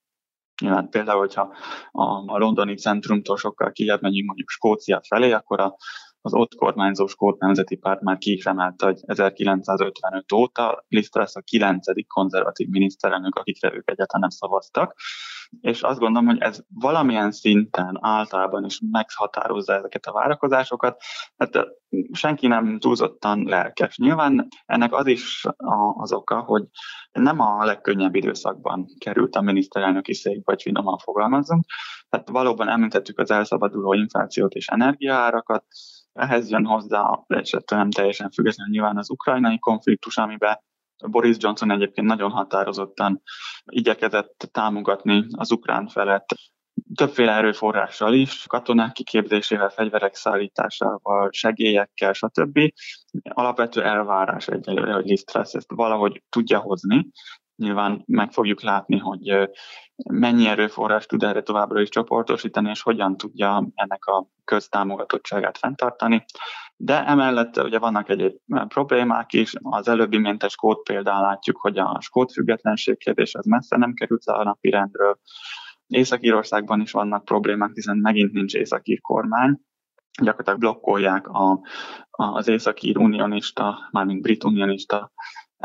Nyilván 0.63 0.89
például, 0.89 1.19
hogyha 1.19 1.55
a, 1.91 2.33
a 2.33 2.39
londoni 2.39 2.75
centrumtól 2.75 3.37
sokkal 3.37 3.73
kijebb 3.73 4.03
megyünk 4.03 4.27
mondjuk 4.27 4.49
Skócia 4.49 5.03
felé, 5.09 5.33
akkor 5.33 5.61
a 5.61 5.77
az 6.27 6.35
ott 6.35 6.55
kormányzó 6.55 7.07
Skót 7.07 7.39
Nemzeti 7.39 7.77
Párt 7.77 8.01
már 8.01 8.19
ki 8.19 8.33
is 8.33 8.47
emelte, 8.47 8.87
hogy 8.87 9.01
1955 9.07 10.33
óta 10.33 10.85
Liz 10.89 11.09
a 11.13 11.41
kilencedik 11.45 12.07
konzervatív 12.07 12.69
miniszterelnök, 12.69 13.35
akikre 13.35 13.75
ők 13.75 13.91
egyáltalán 13.91 14.21
nem 14.21 14.29
szavaztak, 14.29 14.95
és 15.61 15.83
azt 15.83 15.99
gondolom, 15.99 16.29
hogy 16.29 16.41
ez 16.41 16.61
valamilyen 16.75 17.31
szinten 17.31 17.99
általában 18.01 18.65
is 18.65 18.81
meghatározza 18.91 19.75
ezeket 19.75 20.07
a 20.07 20.13
várakozásokat. 20.13 21.01
Hát 21.37 21.67
senki 22.13 22.47
nem 22.47 22.79
túlzottan 22.79 23.45
lelkes. 23.45 23.97
Nyilván 23.97 24.49
ennek 24.65 24.93
az 24.93 25.07
is 25.07 25.45
az 25.97 26.13
oka, 26.13 26.41
hogy 26.41 26.65
nem 27.13 27.41
a 27.41 27.65
legkönnyebb 27.65 28.15
időszakban 28.15 28.87
került 28.99 29.37
a 29.37 29.41
miniszterelnöki 29.41 30.15
szék, 30.15 30.41
vagy 30.45 30.63
finoman 30.63 30.99
fogalmazunk. 30.99 31.65
Tehát 32.09 32.29
valóban 32.29 32.69
említettük 32.69 33.19
az 33.19 33.31
elszabaduló 33.31 33.93
inflációt 33.93 34.53
és 34.53 34.67
energiaárakat, 34.67 35.65
ehhez 36.17 36.51
jön 36.51 36.65
hozzá, 36.65 37.25
ettől 37.29 37.79
nem 37.79 37.91
teljesen 37.91 38.31
függetlenül 38.31 38.73
nyilván 38.73 38.97
az 38.97 39.11
ukrajnai 39.11 39.59
konfliktus, 39.59 40.17
amiben 40.17 40.61
Boris 41.07 41.37
Johnson 41.39 41.71
egyébként 41.71 42.07
nagyon 42.07 42.31
határozottan 42.31 43.23
igyekezett 43.65 44.49
támogatni 44.53 45.27
az 45.31 45.53
ukrán 45.53 45.89
felet 45.89 46.35
többféle 46.95 47.33
erőforrással 47.33 48.15
is, 48.15 48.45
katonák 48.47 48.93
kiképzésével, 48.93 49.69
fegyverek 49.69 50.15
szállításával, 50.15 51.29
segélyekkel, 51.33 52.13
stb. 52.13 52.59
Alapvető 53.23 53.83
elvárás 53.83 54.49
egyelőre, 54.49 54.93
hogy 54.93 55.07
Liz 55.07 55.25
ezt 55.35 55.73
valahogy 55.75 56.23
tudja 56.29 56.59
hozni, 56.59 57.07
Nyilván 57.57 58.03
meg 58.07 58.33
fogjuk 58.33 58.63
látni, 58.63 58.99
hogy 58.99 59.51
mennyi 60.11 60.47
erőforrás 60.47 61.07
tud 61.07 61.23
erre 61.23 61.43
továbbra 61.43 61.81
is 61.81 61.89
csoportosítani, 61.89 62.71
és 62.71 62.83
hogyan 62.83 63.17
tudja 63.17 63.69
ennek 63.75 64.05
a 64.05 64.27
köztámogatottságát 64.45 65.59
fenntartani. 65.59 66.25
De 66.77 67.07
emellett 67.07 67.63
ugye 67.63 67.79
vannak 67.79 68.09
egyéb 68.09 68.37
problémák 68.69 69.33
is. 69.33 69.53
Az 69.63 69.89
előbbi 69.89 70.19
mentes 70.19 70.53
skót 70.53 70.83
példán 70.83 71.21
látjuk, 71.21 71.57
hogy 71.57 71.79
a 71.79 72.01
skót 72.01 72.33
függetlenség 72.33 72.99
kérdés 72.99 73.35
az 73.35 73.47
messze 73.47 73.77
nem 73.77 73.95
került 73.95 74.25
le 74.25 74.35
a 74.35 74.45
napi 74.45 74.71
rendről. 74.71 75.19
Észak-Írországban 75.87 76.81
is 76.81 76.93
vannak 76.93 77.25
problémák, 77.25 77.71
hiszen 77.73 77.97
megint 77.97 78.33
nincs 78.33 78.55
északír 78.55 79.01
kormány, 79.01 79.61
gyakorlatilag 80.23 80.59
blokkolják 80.59 81.29
a, 81.29 81.61
az 82.11 82.49
északír 82.49 82.99
unionista, 82.99 83.89
mármint 83.91 84.23
brit 84.23 84.45
unionista 84.45 85.13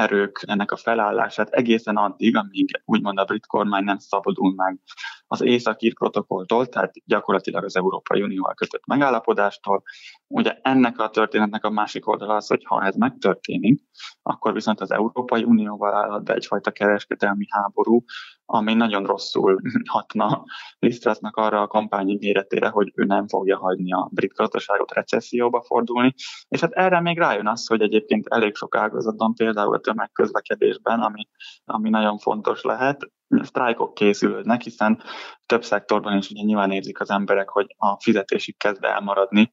erők 0.01 0.43
ennek 0.47 0.71
a 0.71 0.77
felállását 0.77 1.49
egészen 1.49 1.95
addig, 1.95 2.35
amíg 2.35 2.81
úgymond 2.85 3.17
a 3.17 3.25
brit 3.25 3.45
kormány 3.45 3.83
nem 3.83 3.97
szabadul 3.97 4.53
meg 4.55 4.79
az 5.27 5.41
északír 5.41 5.93
protokolltól, 5.93 6.67
tehát 6.67 6.93
gyakorlatilag 7.05 7.63
az 7.63 7.75
Európai 7.75 8.21
Unióval 8.21 8.53
kötött 8.53 8.85
megállapodástól. 8.85 9.83
Ugye 10.27 10.59
ennek 10.61 10.99
a 10.99 11.09
történetnek 11.09 11.63
a 11.65 11.69
másik 11.69 12.07
oldala 12.07 12.35
az, 12.35 12.47
hogy 12.47 12.63
ha 12.65 12.83
ez 12.83 12.95
megtörténik, 12.95 13.83
akkor 14.21 14.53
viszont 14.53 14.81
az 14.81 14.91
Európai 14.91 15.43
Unióval 15.43 15.93
állhat 15.93 16.23
be 16.23 16.33
egyfajta 16.33 16.71
kereskedelmi 16.71 17.45
háború, 17.49 18.03
ami 18.45 18.73
nagyon 18.73 19.05
rosszul 19.05 19.61
hatna 19.89 20.43
Lisztrasznak 20.79 21.35
arra 21.35 21.61
a 21.61 21.67
kampányi 21.67 22.17
méretére, 22.19 22.69
hogy 22.69 22.91
ő 22.95 23.03
nem 23.03 23.27
fogja 23.27 23.57
hagyni 23.57 23.93
a 23.93 24.09
brit 24.11 24.33
gazdaságot 24.33 24.93
recesszióba 24.93 25.61
fordulni. 25.61 26.13
És 26.47 26.59
hát 26.59 26.71
erre 26.71 27.01
még 27.01 27.17
rájön 27.17 27.47
az, 27.47 27.67
hogy 27.67 27.81
egyébként 27.81 28.27
elég 28.27 28.55
sok 28.55 28.75
ágazatban, 28.75 29.33
például 29.33 29.75
a 29.75 29.79
tömegközlekedésben, 29.91 30.99
ami, 30.99 31.27
ami 31.63 31.89
nagyon 31.89 32.17
fontos 32.17 32.61
lehet, 32.61 32.99
sztrájkok 33.41 33.93
készülődnek, 33.93 34.61
hiszen 34.61 35.01
több 35.45 35.63
szektorban 35.63 36.17
is 36.17 36.29
ugye 36.29 36.41
nyilván 36.41 36.71
érzik 36.71 36.99
az 36.99 37.09
emberek, 37.09 37.49
hogy 37.49 37.75
a 37.77 37.99
fizetésük 38.01 38.57
kezd 38.57 38.83
elmaradni 38.83 39.51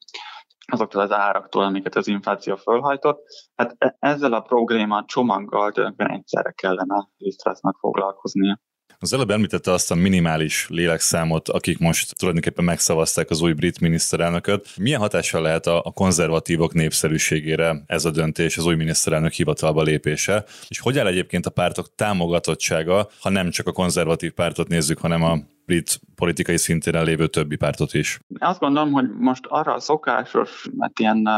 azoktól 0.72 1.00
az 1.00 1.12
áraktól, 1.12 1.64
amiket 1.64 1.94
az 1.96 2.06
infláció 2.06 2.56
fölhajtott. 2.56 3.18
Hát 3.54 3.74
e- 3.78 3.96
ezzel 3.98 4.32
a 4.32 4.40
probléma 4.40 5.04
csomaggal 5.04 5.72
tulajdonképpen 5.72 6.16
egyszerre 6.16 6.50
kellene 6.52 7.08
Lisztrásznak 7.16 7.76
foglalkoznia. 7.78 8.60
Az 9.00 9.12
előbb 9.12 9.30
említette 9.30 9.72
azt 9.72 9.90
a 9.90 9.94
minimális 9.94 10.66
lélekszámot, 10.68 11.48
akik 11.48 11.78
most 11.78 12.16
tulajdonképpen 12.16 12.64
megszavazták 12.64 13.30
az 13.30 13.40
új 13.40 13.52
brit 13.52 13.80
miniszterelnököt. 13.80 14.68
Milyen 14.76 15.00
hatással 15.00 15.42
lehet 15.42 15.66
a, 15.66 15.92
konzervatívok 15.94 16.74
népszerűségére 16.74 17.82
ez 17.86 18.04
a 18.04 18.10
döntés, 18.10 18.56
az 18.56 18.66
új 18.66 18.74
miniszterelnök 18.74 19.32
hivatalba 19.32 19.82
lépése? 19.82 20.44
És 20.68 20.78
hogy 20.78 20.98
áll 20.98 21.06
egyébként 21.06 21.46
a 21.46 21.50
pártok 21.50 21.94
támogatottsága, 21.94 23.08
ha 23.20 23.28
nem 23.28 23.50
csak 23.50 23.66
a 23.66 23.72
konzervatív 23.72 24.32
pártot 24.32 24.68
nézzük, 24.68 24.98
hanem 24.98 25.22
a 25.22 25.38
brit 25.68 26.00
politikai 26.14 26.56
szintéren 26.56 27.04
lévő 27.04 27.26
többi 27.26 27.56
pártot 27.56 27.94
is? 27.94 28.18
Azt 28.38 28.60
gondolom, 28.60 28.92
hogy 28.92 29.08
most 29.18 29.46
arra 29.46 29.72
a 29.74 29.80
szokásos, 29.80 30.68
mert 30.76 30.98
ilyen 30.98 31.28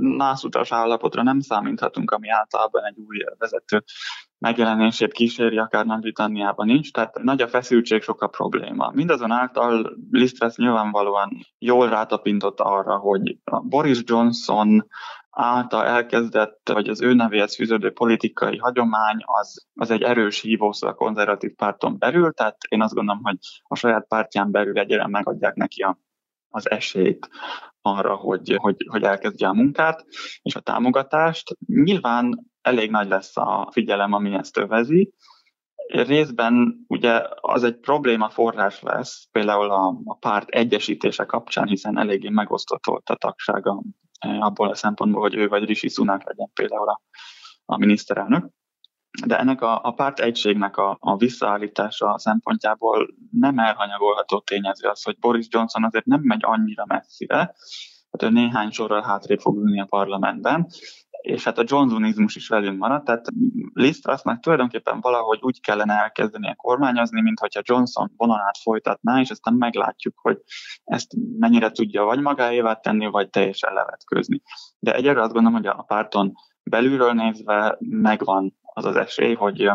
nászutas 0.00 0.72
állapotra 0.72 1.22
nem 1.22 1.40
számíthatunk, 1.40 2.10
ami 2.10 2.28
általában 2.28 2.84
egy 2.84 2.96
új 3.06 3.18
vezető 3.38 3.84
megjelenését 4.38 5.12
kíséri, 5.12 5.58
akár 5.58 5.86
Nagy-Britanniában 5.86 6.66
nincs, 6.66 6.92
tehát 6.92 7.18
nagy 7.22 7.42
a 7.42 7.48
feszültség, 7.48 8.02
sok 8.02 8.22
a 8.22 8.26
probléma. 8.26 8.90
Mindazonáltal 8.94 9.96
Lisztvesz 10.10 10.56
nyilvánvalóan 10.56 11.30
jól 11.58 11.88
rátapintott 11.88 12.60
arra, 12.60 12.96
hogy 12.96 13.38
Boris 13.62 13.98
Johnson 14.04 14.86
által 15.40 15.86
elkezdett, 15.86 16.70
vagy 16.72 16.88
az 16.88 17.02
ő 17.02 17.14
nevéhez 17.14 17.54
fűződő 17.54 17.92
politikai 17.92 18.56
hagyomány, 18.56 19.16
az, 19.24 19.66
az 19.74 19.90
egy 19.90 20.02
erős 20.02 20.40
hívószó 20.40 20.88
a 20.88 20.94
konzervatív 20.94 21.54
párton 21.54 21.98
belül, 21.98 22.32
tehát 22.32 22.56
én 22.68 22.82
azt 22.82 22.94
gondolom, 22.94 23.22
hogy 23.22 23.36
a 23.62 23.74
saját 23.74 24.06
pártján 24.08 24.50
belül 24.50 24.78
egyre 24.78 25.06
megadják 25.06 25.54
neki 25.54 25.82
a, 25.82 25.98
az 26.48 26.70
esélyt 26.70 27.28
arra, 27.80 28.14
hogy, 28.14 28.56
hogy, 28.56 28.76
hogy 28.88 29.02
elkezdje 29.02 29.48
a 29.48 29.54
munkát 29.54 30.04
és 30.42 30.54
a 30.54 30.60
támogatást. 30.60 31.56
Nyilván 31.66 32.46
elég 32.60 32.90
nagy 32.90 33.08
lesz 33.08 33.36
a 33.36 33.68
figyelem, 33.72 34.12
ami 34.12 34.34
ezt 34.34 34.56
övezi. 34.56 35.12
Részben 35.86 36.84
ugye 36.86 37.22
az 37.34 37.64
egy 37.64 37.78
probléma 37.78 38.28
forrás 38.28 38.82
lesz, 38.82 39.28
például 39.32 39.70
a, 39.70 40.00
a 40.04 40.14
párt 40.14 40.48
egyesítése 40.48 41.24
kapcsán, 41.24 41.66
hiszen 41.66 41.98
eléggé 41.98 42.28
megosztott 42.28 42.86
volt 42.86 43.08
a 43.08 43.16
tagsága 43.16 43.82
eh, 44.07 44.07
abból 44.18 44.68
a 44.68 44.74
szempontból, 44.74 45.20
hogy 45.20 45.34
ő 45.34 45.48
vagy 45.48 45.64
Rishi 45.64 45.88
Sunak 45.88 46.24
legyen 46.24 46.50
például 46.54 46.88
a, 46.88 47.00
a 47.64 47.78
miniszterelnök. 47.78 48.46
De 49.26 49.38
ennek 49.38 49.60
a, 49.60 49.80
a 49.82 49.92
párt 49.92 50.20
egységnek 50.20 50.76
a, 50.76 50.96
a 51.00 51.16
visszaállítása 51.16 52.18
szempontjából 52.18 53.08
nem 53.30 53.58
elhanyagolható 53.58 54.40
tényező 54.40 54.88
az, 54.88 55.02
hogy 55.02 55.18
Boris 55.18 55.46
Johnson 55.50 55.84
azért 55.84 56.04
nem 56.04 56.20
megy 56.22 56.44
annyira 56.44 56.84
messzire, 56.86 57.36
hát 58.10 58.22
ő 58.22 58.28
néhány 58.30 58.70
sorral 58.70 59.02
hátrébb 59.02 59.40
fog 59.40 59.56
ülni 59.56 59.80
a 59.80 59.84
parlamentben, 59.84 60.66
és 61.20 61.44
hát 61.44 61.58
a 61.58 61.64
Johnsonizmus 61.66 62.36
is 62.36 62.48
velünk 62.48 62.78
maradt, 62.78 63.04
tehát 63.04 63.26
Liz 63.72 64.00
Trussnak 64.00 64.40
tulajdonképpen 64.40 65.00
valahogy 65.00 65.38
úgy 65.42 65.60
kellene 65.60 65.94
elkezdeni 65.94 66.48
a 66.48 66.54
kormányozni, 66.54 67.20
mint 67.20 67.38
hogyha 67.38 67.60
Johnson 67.64 68.12
vonalát 68.16 68.58
folytatná, 68.62 69.20
és 69.20 69.30
aztán 69.30 69.54
meglátjuk, 69.54 70.14
hogy 70.18 70.38
ezt 70.84 71.14
mennyire 71.38 71.70
tudja 71.70 72.04
vagy 72.04 72.20
magáévá 72.20 72.74
tenni, 72.74 73.06
vagy 73.06 73.30
teljesen 73.30 73.72
levetkőzni. 73.72 74.42
De 74.78 74.94
egyre 74.94 75.22
azt 75.22 75.32
gondolom, 75.32 75.58
hogy 75.58 75.66
a 75.66 75.84
párton 75.86 76.32
belülről 76.62 77.12
nézve 77.12 77.76
megvan 77.78 78.58
az 78.62 78.84
az 78.84 78.96
esély, 78.96 79.34
hogy 79.34 79.70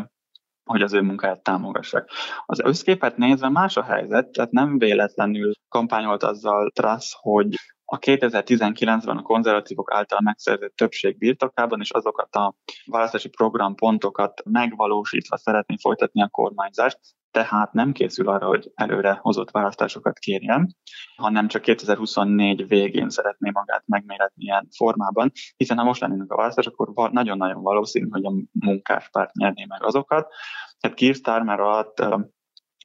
hogy 0.64 0.82
az 0.82 0.94
ő 0.94 1.02
munkáját 1.02 1.44
támogassák. 1.44 2.10
Az 2.46 2.60
összképet 2.60 3.18
nézve 3.18 3.50
más 3.50 3.78
a 3.78 3.84
helyzet, 3.84 4.32
tehát 4.32 4.52
nem 4.52 4.78
véletlenül 4.78 5.52
kampányolt 5.70 6.24
azzal 6.24 6.72
Truss, 6.72 7.16
hogy 7.20 7.56
a 7.86 8.00
2019-ben 8.00 9.18
a 9.18 9.22
konzervatívok 9.22 9.94
által 9.94 10.20
megszerzett 10.22 10.76
többség 10.76 11.18
birtokában, 11.18 11.80
és 11.80 11.92
azokat 11.92 12.36
a 12.36 12.56
választási 12.86 13.30
programpontokat 13.30 14.42
megvalósítva 14.46 15.38
szeretné 15.38 15.76
folytatni 15.82 16.22
a 16.22 16.28
kormányzást, 16.28 17.00
tehát 17.34 17.74
nem 17.74 17.92
készül 17.92 18.30
arra, 18.30 18.48
hogy 18.48 18.72
előre 18.76 19.20
hozott 19.22 19.52
választásokat 19.52 20.20
kérjen, 20.20 20.76
hanem 21.16 21.48
csak 21.48 21.62
2024 21.62 22.68
végén 22.68 23.10
szeretné 23.10 23.50
magát 23.50 23.84
megméretni 23.86 24.44
ilyen 24.44 24.68
formában, 24.76 25.32
hiszen 25.58 25.78
ha 25.78 25.84
most 25.84 26.02
lennének 26.02 26.32
a 26.32 26.36
választások, 26.36 26.80
akkor 26.80 27.12
nagyon-nagyon 27.12 27.62
valószínű, 27.62 28.08
hogy 28.10 28.26
a 28.26 28.34
munkáspárt 28.52 29.34
nyerné 29.34 29.66
meg 29.66 29.84
azokat. 29.84 30.34
Tehát 30.80 30.98
Keir 30.98 31.16
Starmer 31.16 31.60
alatt 31.60 32.04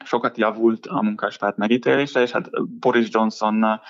sokat 0.04 0.36
javult 0.38 0.86
a 0.86 1.02
munkáspárt 1.02 1.56
megítélése, 1.56 2.20
és 2.20 2.30
hát 2.30 2.50
Boris 2.80 3.08
Johnson 3.10 3.80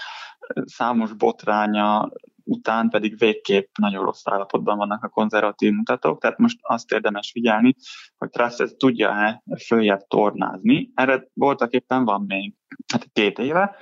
számos 0.64 1.12
botránya 1.12 2.10
után 2.44 2.88
pedig 2.88 3.18
végképp 3.18 3.76
nagyon 3.80 4.04
rossz 4.04 4.26
állapotban 4.26 4.76
vannak 4.76 5.04
a 5.04 5.08
konzervatív 5.08 5.72
mutatók, 5.72 6.20
tehát 6.20 6.38
most 6.38 6.58
azt 6.62 6.92
érdemes 6.92 7.30
figyelni, 7.30 7.74
hogy 8.18 8.30
Truss 8.30 8.58
ezt 8.58 8.76
tudja-e 8.76 9.42
följebb 9.66 10.00
tornázni. 10.06 10.90
Erre 10.94 11.28
voltak 11.34 11.72
éppen 11.72 12.04
van 12.04 12.24
még 12.26 12.54
hát 12.92 13.08
két 13.12 13.38
éve, 13.38 13.76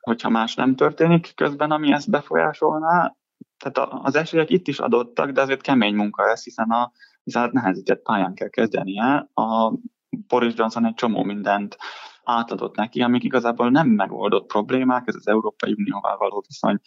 hogyha 0.00 0.28
más 0.28 0.54
nem 0.54 0.76
történik 0.76 1.32
közben, 1.34 1.70
ami 1.70 1.92
ezt 1.92 2.10
befolyásolná, 2.10 3.16
tehát 3.58 3.92
az 4.02 4.14
esélyek 4.14 4.50
itt 4.50 4.68
is 4.68 4.78
adottak, 4.78 5.30
de 5.30 5.40
azért 5.40 5.60
kemény 5.60 5.94
munka 5.94 6.24
lesz, 6.24 6.44
hiszen 6.44 6.70
a 6.70 6.92
hiszen 7.24 7.50
nehezített 7.52 8.02
pályán 8.02 8.34
kell 8.34 8.48
kezdenie. 8.48 9.28
A 9.34 9.72
Boris 10.28 10.52
Johnson 10.56 10.86
egy 10.86 10.94
csomó 10.94 11.22
mindent 11.22 11.76
átadott 12.24 12.76
neki, 12.76 13.02
amik 13.02 13.24
igazából 13.24 13.70
nem 13.70 13.88
megoldott 13.88 14.46
problémák, 14.46 15.02
ez 15.06 15.14
az 15.14 15.28
Európai 15.28 15.72
Unióval 15.72 16.16
való 16.16 16.44
viszony, 16.46 16.78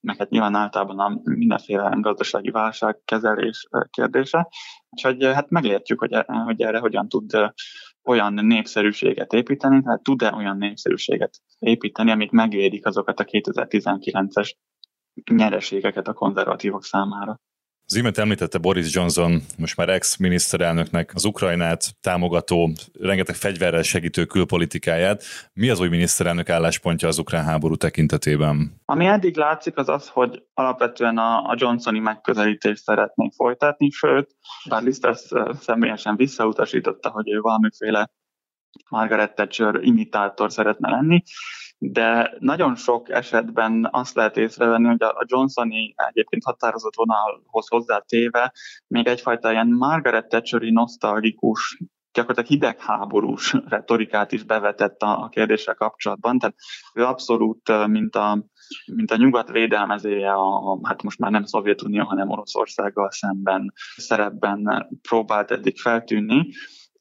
meg 0.00 0.16
hát 0.16 0.30
nyilván 0.30 0.54
általában 0.54 0.98
a 0.98 1.20
mindenféle 1.22 1.96
gazdasági 2.00 2.50
válságkezelés 2.50 3.68
kérdése. 3.90 4.48
Úgyhogy 4.90 5.24
hát 5.24 5.50
megértjük, 5.50 5.98
hogy, 5.98 6.24
hogy 6.44 6.62
erre 6.62 6.78
hogyan 6.78 7.08
tud 7.08 7.30
olyan 8.04 8.34
népszerűséget 8.34 9.32
építeni, 9.32 9.82
tehát 9.82 10.02
tud-e 10.02 10.34
olyan 10.34 10.56
népszerűséget 10.56 11.38
építeni, 11.58 12.10
amik 12.10 12.30
megvédik 12.30 12.86
azokat 12.86 13.20
a 13.20 13.24
2019-es 13.24 14.52
nyereségeket 15.32 16.08
a 16.08 16.12
konzervatívok 16.12 16.84
számára. 16.84 17.40
Az 17.90 17.96
imént 17.96 18.18
említette 18.18 18.58
Boris 18.58 18.94
Johnson, 18.94 19.42
most 19.58 19.76
már 19.76 19.88
ex-miniszterelnöknek 19.88 21.12
az 21.14 21.24
Ukrajnát 21.24 21.84
támogató, 22.00 22.72
rengeteg 23.00 23.34
fegyverrel 23.34 23.82
segítő 23.82 24.24
külpolitikáját. 24.24 25.22
Mi 25.52 25.70
az 25.70 25.80
új 25.80 25.88
miniszterelnök 25.88 26.48
álláspontja 26.48 27.08
az 27.08 27.18
ukrán 27.18 27.44
háború 27.44 27.76
tekintetében? 27.76 28.80
Ami 28.84 29.06
eddig 29.06 29.36
látszik, 29.36 29.76
az 29.76 29.88
az, 29.88 30.08
hogy 30.08 30.42
alapvetően 30.54 31.18
a, 31.18 31.36
a 31.36 31.54
Johnsoni 31.58 31.98
megközelítést 31.98 32.82
szeretnék 32.82 33.32
folytatni, 33.32 33.90
sőt, 33.90 34.36
bár 34.68 34.82
Liszters 34.82 35.20
személyesen 35.60 36.16
visszautasította, 36.16 37.10
hogy 37.10 37.30
ő 37.30 37.40
valamiféle 37.40 38.10
Margaret 38.90 39.34
Thatcher 39.34 39.78
imitátor 39.82 40.52
szeretne 40.52 40.90
lenni, 40.90 41.22
de 41.82 42.34
nagyon 42.38 42.74
sok 42.74 43.10
esetben 43.10 43.88
azt 43.90 44.14
lehet 44.14 44.36
észrevenni, 44.36 44.86
hogy 44.86 45.02
a 45.02 45.24
Johnsoni 45.26 45.94
egyébként 45.96 46.44
határozott 46.44 46.94
vonalhoz 46.96 47.68
hozzátéve 47.68 48.52
még 48.86 49.06
egyfajta 49.06 49.50
ilyen 49.50 49.68
Margaret 49.68 50.28
Thatcheri 50.28 50.70
nosztalgikus 50.70 51.78
gyakorlatilag 52.12 52.50
hidegháborús 52.50 53.54
retorikát 53.66 54.32
is 54.32 54.42
bevetett 54.42 55.00
a, 55.00 55.22
a 55.22 55.28
kérdéssel 55.28 55.74
kapcsolatban, 55.74 56.38
tehát 56.38 56.56
ő 56.94 57.04
abszolút, 57.04 57.86
mint 57.86 58.16
a, 58.16 58.44
mint 58.94 59.10
a 59.10 59.16
nyugat 59.16 59.50
védelmezéje, 59.50 60.32
a, 60.32 60.78
hát 60.82 61.02
most 61.02 61.18
már 61.18 61.30
nem 61.30 61.44
Szovjetunió, 61.44 62.04
hanem 62.04 62.30
Oroszországgal 62.30 63.10
szemben 63.10 63.72
szerepben 63.96 64.88
próbált 65.02 65.50
eddig 65.50 65.78
feltűnni, 65.78 66.48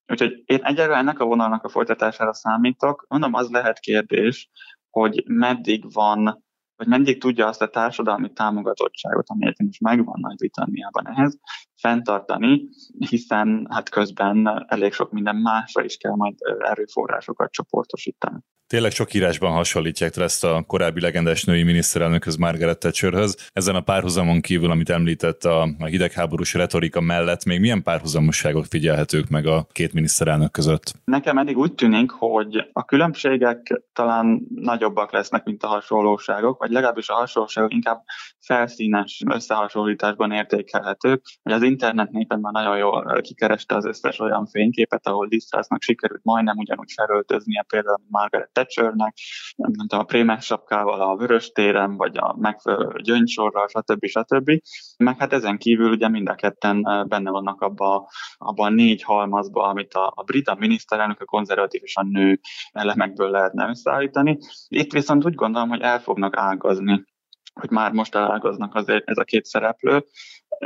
Úgyhogy 0.09 0.43
én 0.45 0.59
egyelőre 0.63 0.97
ennek 0.97 1.19
a 1.19 1.25
vonalnak 1.25 1.63
a 1.63 1.69
folytatására 1.69 2.33
számítok. 2.33 3.05
Mondom, 3.07 3.33
az 3.33 3.49
lehet 3.49 3.79
kérdés, 3.79 4.49
hogy 4.89 5.23
meddig 5.27 5.93
van 5.93 6.47
hogy 6.79 6.87
meddig 6.87 7.19
tudja 7.19 7.47
azt 7.47 7.61
a 7.61 7.69
társadalmi 7.69 8.33
támogatottságot, 8.33 9.29
ami 9.29 9.53
is 9.57 9.79
megvan 9.79 10.19
Nagy-Britanniában 10.19 11.07
ehhez, 11.07 11.39
fenntartani, 11.79 12.69
hiszen 13.09 13.67
hát 13.69 13.89
közben 13.89 14.65
elég 14.67 14.93
sok 14.93 15.11
minden 15.11 15.35
másra 15.35 15.83
is 15.83 15.97
kell 15.97 16.15
majd 16.15 16.35
erőforrásokat 16.59 17.51
csoportosítani. 17.51 18.39
Tényleg 18.67 18.91
sok 18.91 19.13
írásban 19.13 19.51
hasonlítják 19.51 20.15
ezt 20.15 20.43
a 20.43 20.63
korábbi 20.67 21.01
legendás 21.01 21.43
női 21.43 21.63
miniszterelnökhöz, 21.63 22.35
Margaret 22.35 22.79
Thatcherhöz. 22.79 23.49
Ezen 23.53 23.75
a 23.75 23.81
párhuzamon 23.81 24.41
kívül, 24.41 24.71
amit 24.71 24.89
említett 24.89 25.43
a, 25.43 25.61
a 25.79 25.85
hidegháborús 25.85 26.53
retorika 26.53 27.01
mellett, 27.01 27.45
még 27.45 27.59
milyen 27.59 27.83
párhuzamosságok 27.83 28.65
figyelhetők 28.65 29.29
meg 29.29 29.45
a 29.45 29.67
két 29.71 29.93
miniszterelnök 29.93 30.51
között? 30.51 30.93
Nekem 31.03 31.37
eddig 31.37 31.57
úgy 31.57 31.73
tűnik, 31.73 32.11
hogy 32.11 32.69
a 32.73 32.85
különbségek 32.85 33.81
talán 33.93 34.41
nagyobbak 34.55 35.11
lesznek, 35.11 35.43
mint 35.43 35.63
a 35.63 35.67
hasonlóságok, 35.67 36.59
vagy 36.59 36.71
legalábbis 36.71 37.09
a 37.09 37.13
hasonlóságok 37.13 37.73
inkább 37.73 38.03
felszínes 38.39 39.23
összehasonlításban 39.29 40.31
értékelhetők. 40.31 41.21
Hogy 41.43 41.53
az 41.53 41.63
internet 41.69 42.11
népen 42.11 42.39
már 42.39 42.53
nagyon 42.53 42.77
jól 42.77 43.21
kikereste 43.21 43.75
az 43.75 43.85
összes 43.85 44.19
olyan 44.19 44.45
fényképet, 44.45 45.07
ahol 45.07 45.27
Liz 45.27 45.49
sikerült 45.77 46.23
majdnem 46.23 46.57
ugyanúgy 46.57 46.91
felöltöznie 46.95 47.65
például 47.67 47.97
Margaret 48.07 48.49
Thatchernek, 48.51 49.17
mint 49.55 49.93
a 49.93 50.03
prémes 50.03 50.45
sapkával 50.45 51.01
a 51.01 51.15
vörös 51.15 51.51
téren, 51.51 51.95
vagy 51.95 52.17
a 52.17 52.35
megfelelő 52.39 53.01
gyöngysorral, 53.01 53.67
stb. 53.67 54.05
stb. 54.05 54.51
Meg 54.97 55.19
hát 55.19 55.33
ezen 55.33 55.57
kívül 55.57 55.91
ugye 55.91 56.09
mind 56.09 56.29
a 56.29 56.35
ketten 56.35 56.81
benne 57.07 57.29
vannak 57.31 57.61
abban 57.61 58.05
abba 58.37 58.65
a 58.65 58.69
négy 58.69 59.03
halmazba, 59.03 59.63
amit 59.63 59.93
a, 59.93 60.13
a 60.15 60.23
brit, 60.23 60.57
miniszterelnök, 60.57 61.21
a 61.21 61.25
konzervatív 61.25 61.81
és 61.83 61.95
a 61.95 62.03
nő 62.03 62.39
elemekből 62.71 63.29
lehetne 63.29 63.67
összeállítani. 63.67 64.37
Itt 64.67 64.91
viszont 64.91 65.25
úgy 65.25 65.35
gondolom, 65.35 65.69
hogy 65.69 65.81
el 65.81 65.99
fognak 65.99 66.37
ágazni 66.37 67.05
hogy 67.53 67.69
már 67.69 67.91
most 67.91 68.15
elágaznak 68.15 68.75
azért 68.75 69.09
ez 69.09 69.17
a 69.17 69.23
két 69.23 69.45
szereplő. 69.45 70.03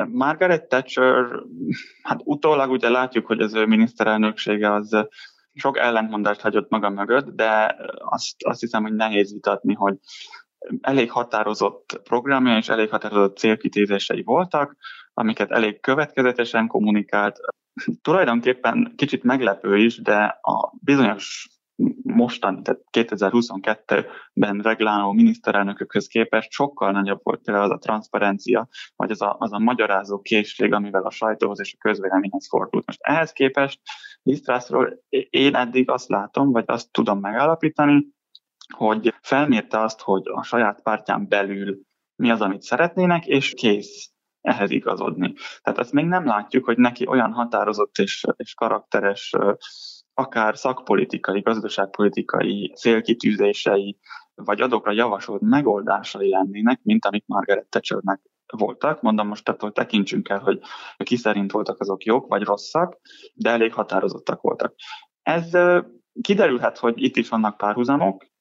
Margaret 0.07 0.67
Thatcher, 0.67 1.25
hát 2.03 2.21
utólag 2.23 2.71
ugye 2.71 2.89
látjuk, 2.89 3.25
hogy 3.25 3.41
az 3.41 3.53
ő 3.53 3.65
miniszterelnöksége 3.65 4.73
az 4.73 5.07
sok 5.53 5.77
ellentmondást 5.77 6.41
hagyott 6.41 6.69
maga 6.69 6.89
mögött, 6.89 7.27
de 7.27 7.75
azt, 7.97 8.35
azt 8.43 8.59
hiszem, 8.59 8.81
hogy 8.81 8.93
nehéz 8.93 9.31
vitatni, 9.31 9.73
hogy 9.73 9.97
elég 10.81 11.11
határozott 11.11 12.01
programja 12.03 12.57
és 12.57 12.69
elég 12.69 12.89
határozott 12.89 13.37
célkitézései 13.37 14.23
voltak, 14.23 14.75
amiket 15.13 15.51
elég 15.51 15.79
következetesen 15.79 16.67
kommunikált. 16.67 17.39
Tulajdonképpen 18.01 18.93
kicsit 18.95 19.23
meglepő 19.23 19.77
is, 19.77 20.01
de 20.01 20.39
a 20.41 20.73
bizonyos 20.81 21.47
mostan, 22.03 22.63
tehát 22.63 22.81
2022-ben 22.91 24.59
regláló 24.59 25.11
miniszterelnökökhöz 25.11 26.07
képest 26.07 26.51
sokkal 26.51 26.91
nagyobb 26.91 27.19
volt 27.23 27.41
például 27.41 27.65
az 27.65 27.71
a 27.71 27.77
transzparencia, 27.77 28.67
vagy 28.95 29.11
az 29.11 29.21
a, 29.21 29.35
az 29.39 29.53
a 29.53 29.59
magyarázó 29.59 30.19
készség, 30.19 30.73
amivel 30.73 31.03
a 31.03 31.11
sajtóhoz 31.11 31.59
és 31.59 31.73
a 31.73 31.81
közvéleményhez 31.81 32.47
fordult. 32.47 32.85
Most 32.85 33.01
ehhez 33.01 33.31
képest 33.31 33.79
Lisztrászról 34.23 35.03
én 35.29 35.55
eddig 35.55 35.89
azt 35.89 36.09
látom, 36.09 36.51
vagy 36.51 36.63
azt 36.67 36.91
tudom 36.91 37.19
megállapítani, 37.19 38.07
hogy 38.75 39.13
felmérte 39.21 39.79
azt, 39.79 40.01
hogy 40.01 40.21
a 40.25 40.43
saját 40.43 40.81
pártján 40.81 41.27
belül 41.27 41.81
mi 42.15 42.31
az, 42.31 42.41
amit 42.41 42.61
szeretnének, 42.61 43.25
és 43.25 43.53
kész 43.53 44.11
ehhez 44.41 44.69
igazodni. 44.69 45.33
Tehát 45.61 45.79
azt 45.79 45.91
még 45.91 46.05
nem 46.05 46.25
látjuk, 46.25 46.65
hogy 46.65 46.77
neki 46.77 47.07
olyan 47.07 47.31
határozott 47.31 47.97
és, 47.97 48.25
és 48.35 48.53
karakteres 48.53 49.33
akár 50.13 50.57
szakpolitikai, 50.57 51.39
gazdaságpolitikai 51.39 52.73
célkitűzései, 52.75 53.97
vagy 54.35 54.61
adokra 54.61 54.91
javasolt 54.91 55.41
megoldásai 55.41 56.29
lennének, 56.29 56.79
mint 56.83 57.05
amik 57.05 57.23
Margaret 57.25 57.67
Thatchernek 57.69 58.21
voltak. 58.57 59.01
Mondom, 59.01 59.27
most 59.27 59.49
attól 59.49 59.71
tekintsünk 59.71 60.29
el, 60.29 60.39
hogy 60.39 60.59
ki 60.97 61.15
szerint 61.15 61.51
voltak 61.51 61.79
azok 61.79 62.03
jók 62.03 62.27
vagy 62.27 62.43
rosszak, 62.43 62.99
de 63.33 63.49
elég 63.49 63.73
határozottak 63.73 64.41
voltak. 64.41 64.75
Ez 65.21 65.49
kiderülhet, 66.21 66.77
hogy 66.77 67.03
itt 67.03 67.15
is 67.15 67.29
vannak 67.29 67.57
párhuzamok, 67.57 68.31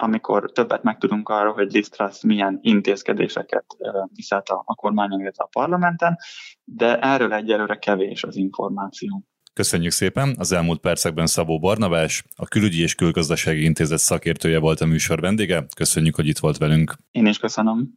amikor 0.00 0.52
többet 0.52 0.82
megtudunk 0.82 1.28
arról, 1.28 1.52
hogy 1.52 1.72
Liz 1.72 1.90
milyen 2.22 2.58
intézkedéseket 2.62 3.66
viszelt 4.12 4.48
a, 4.48 4.62
a 4.64 4.74
kormányon, 4.74 5.20
illetve 5.20 5.44
a 5.44 5.48
parlamenten, 5.52 6.16
de 6.64 6.98
erről 6.98 7.32
egyelőre 7.32 7.78
kevés 7.78 8.24
az 8.24 8.36
információ. 8.36 9.22
Köszönjük 9.58 9.92
szépen! 9.92 10.34
Az 10.38 10.52
elmúlt 10.52 10.80
percekben 10.80 11.26
Szabó 11.26 11.58
Barnabás, 11.58 12.24
a 12.36 12.46
Külügyi 12.46 12.82
és 12.82 12.94
Külgazdasági 12.94 13.64
Intézet 13.64 13.98
szakértője 13.98 14.58
volt 14.58 14.80
a 14.80 14.86
műsor 14.86 15.20
vendége. 15.20 15.66
Köszönjük, 15.76 16.14
hogy 16.14 16.26
itt 16.26 16.38
volt 16.38 16.58
velünk. 16.58 16.94
Én 17.10 17.26
is 17.26 17.38
köszönöm. 17.38 17.92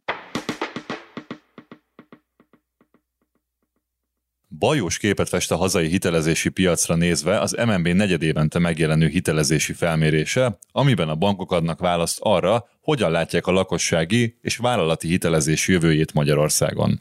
Bajós 4.58 4.98
képet 4.98 5.28
fest 5.28 5.50
a 5.50 5.56
hazai 5.56 5.88
hitelezési 5.88 6.48
piacra 6.48 6.94
nézve 6.94 7.40
az 7.40 7.56
MNB 7.66 7.88
negyedévente 7.88 8.58
megjelenő 8.58 9.06
hitelezési 9.06 9.72
felmérése, 9.72 10.58
amiben 10.72 11.08
a 11.08 11.14
bankok 11.14 11.52
adnak 11.52 11.80
választ 11.80 12.18
arra, 12.20 12.68
hogyan 12.80 13.10
látják 13.10 13.46
a 13.46 13.52
lakossági 13.52 14.38
és 14.40 14.56
vállalati 14.56 15.08
hitelezés 15.08 15.68
jövőjét 15.68 16.12
Magyarországon. 16.12 17.00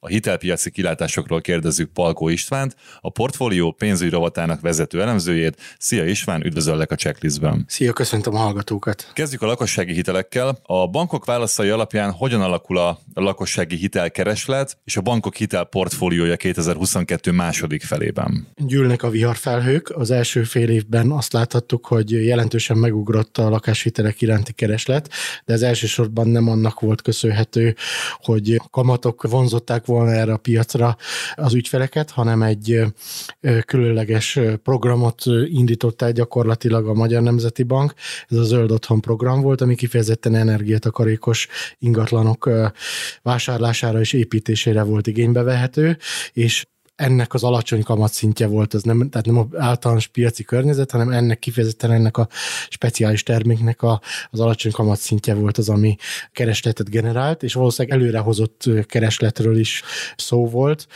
A 0.00 0.06
hitelpiaci 0.06 0.70
kilátásokról 0.70 1.40
kérdezzük 1.40 1.92
Palkó 1.92 2.28
Istvánt, 2.28 2.76
a 3.00 3.10
portfólió 3.10 3.72
pénzügyi 3.72 4.10
rovatának 4.10 4.60
vezető 4.60 5.00
elemzőjét. 5.00 5.56
Szia 5.78 6.04
István, 6.04 6.44
üdvözöllek 6.44 6.90
a 6.90 6.94
checklistben. 6.94 7.64
Szia, 7.68 7.92
köszöntöm 7.92 8.34
a 8.34 8.38
hallgatókat. 8.38 9.10
Kezdjük 9.12 9.42
a 9.42 9.46
lakossági 9.46 9.92
hitelekkel. 9.92 10.58
A 10.62 10.88
bankok 10.88 11.24
válaszai 11.24 11.68
alapján 11.68 12.10
hogyan 12.10 12.40
alakul 12.40 12.78
a 12.78 12.98
lakossági 13.14 13.76
hitelkereslet 13.76 14.78
és 14.84 14.96
a 14.96 15.00
bankok 15.00 15.34
hitel 15.34 15.64
portfóliója 15.64 16.36
2022 16.36 17.32
második 17.32 17.82
felében? 17.82 18.46
Gyűlnek 18.56 19.02
a 19.02 19.10
viharfelhők. 19.10 19.90
Az 19.90 20.10
első 20.10 20.42
fél 20.42 20.68
évben 20.68 21.10
azt 21.10 21.32
láthattuk, 21.32 21.86
hogy 21.86 22.10
jelentősen 22.10 22.76
megugrott 22.76 23.38
a 23.38 23.48
lakáshitelek 23.48 24.20
iránti 24.20 24.52
kereslet, 24.52 25.10
de 25.44 25.52
ez 25.52 25.62
elsősorban 25.62 26.28
nem 26.28 26.48
annak 26.48 26.80
volt 26.80 27.02
köszönhető, 27.02 27.76
hogy 28.20 28.60
kamatok 28.70 29.22
vonzották 29.22 29.86
volna 29.88 30.12
erre 30.12 30.32
a 30.32 30.36
piacra 30.36 30.96
az 31.34 31.54
ügyfeleket, 31.54 32.10
hanem 32.10 32.42
egy 32.42 32.80
különleges 33.66 34.38
programot 34.62 35.22
indított 35.44 36.02
el 36.02 36.12
gyakorlatilag 36.12 36.88
a 36.88 36.94
Magyar 36.94 37.22
Nemzeti 37.22 37.62
Bank. 37.62 37.94
Ez 38.28 38.36
a 38.36 38.44
Zöld 38.44 38.70
Otthon 38.70 39.00
program 39.00 39.40
volt, 39.40 39.60
ami 39.60 39.74
kifejezetten 39.74 40.34
energiatakarékos 40.34 41.48
ingatlanok 41.78 42.50
vásárlására 43.22 44.00
és 44.00 44.12
építésére 44.12 44.82
volt 44.82 45.06
igénybe 45.06 45.42
vehető, 45.42 45.96
és 46.32 46.66
ennek 46.98 47.34
az 47.34 47.44
alacsony 47.44 47.82
kamatszintje 47.82 48.46
volt, 48.46 48.74
az 48.74 48.82
nem, 48.82 49.08
tehát 49.10 49.26
nem 49.26 49.48
általános 49.56 50.06
piaci 50.06 50.44
környezet, 50.44 50.90
hanem 50.90 51.10
ennek 51.10 51.38
kifejezetten 51.38 51.90
ennek 51.90 52.16
a 52.16 52.28
speciális 52.68 53.22
terméknek 53.22 53.82
a, 53.82 54.00
az 54.30 54.40
alacsony 54.40 54.72
kamatszintje 54.72 55.34
volt 55.34 55.58
az, 55.58 55.68
ami 55.68 55.96
keresletet 56.32 56.90
generált, 56.90 57.42
és 57.42 57.54
valószínűleg 57.54 57.98
előrehozott 57.98 58.64
keresletről 58.86 59.58
is 59.58 59.82
szó 60.16 60.48
volt, 60.48 60.86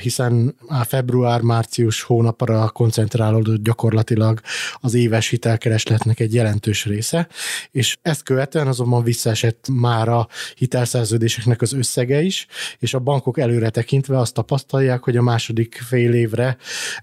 hiszen 0.00 0.54
a 0.68 0.84
február-március 0.84 2.02
hónapra 2.02 2.68
koncentrálódott 2.68 3.62
gyakorlatilag 3.62 4.40
az 4.80 4.94
éves 4.94 5.28
hitelkeresletnek 5.28 6.20
egy 6.20 6.34
jelentős 6.34 6.84
része, 6.84 7.28
és 7.70 7.96
ezt 8.02 8.22
követően 8.22 8.66
azonban 8.66 9.02
visszaesett 9.02 9.66
már 9.72 10.08
a 10.08 10.28
hitelszerződéseknek 10.54 11.62
az 11.62 11.72
összege 11.72 12.22
is, 12.22 12.46
és 12.78 12.94
a 12.94 12.98
bankok 12.98 13.38
előre 13.38 13.70
tekintve 13.70 14.18
azt 14.18 14.34
tapasztalják, 14.34 15.02
hogy 15.02 15.16
a 15.16 15.22
más 15.22 15.43
második 15.44 15.82
fél 15.86 16.14
évre 16.14 16.56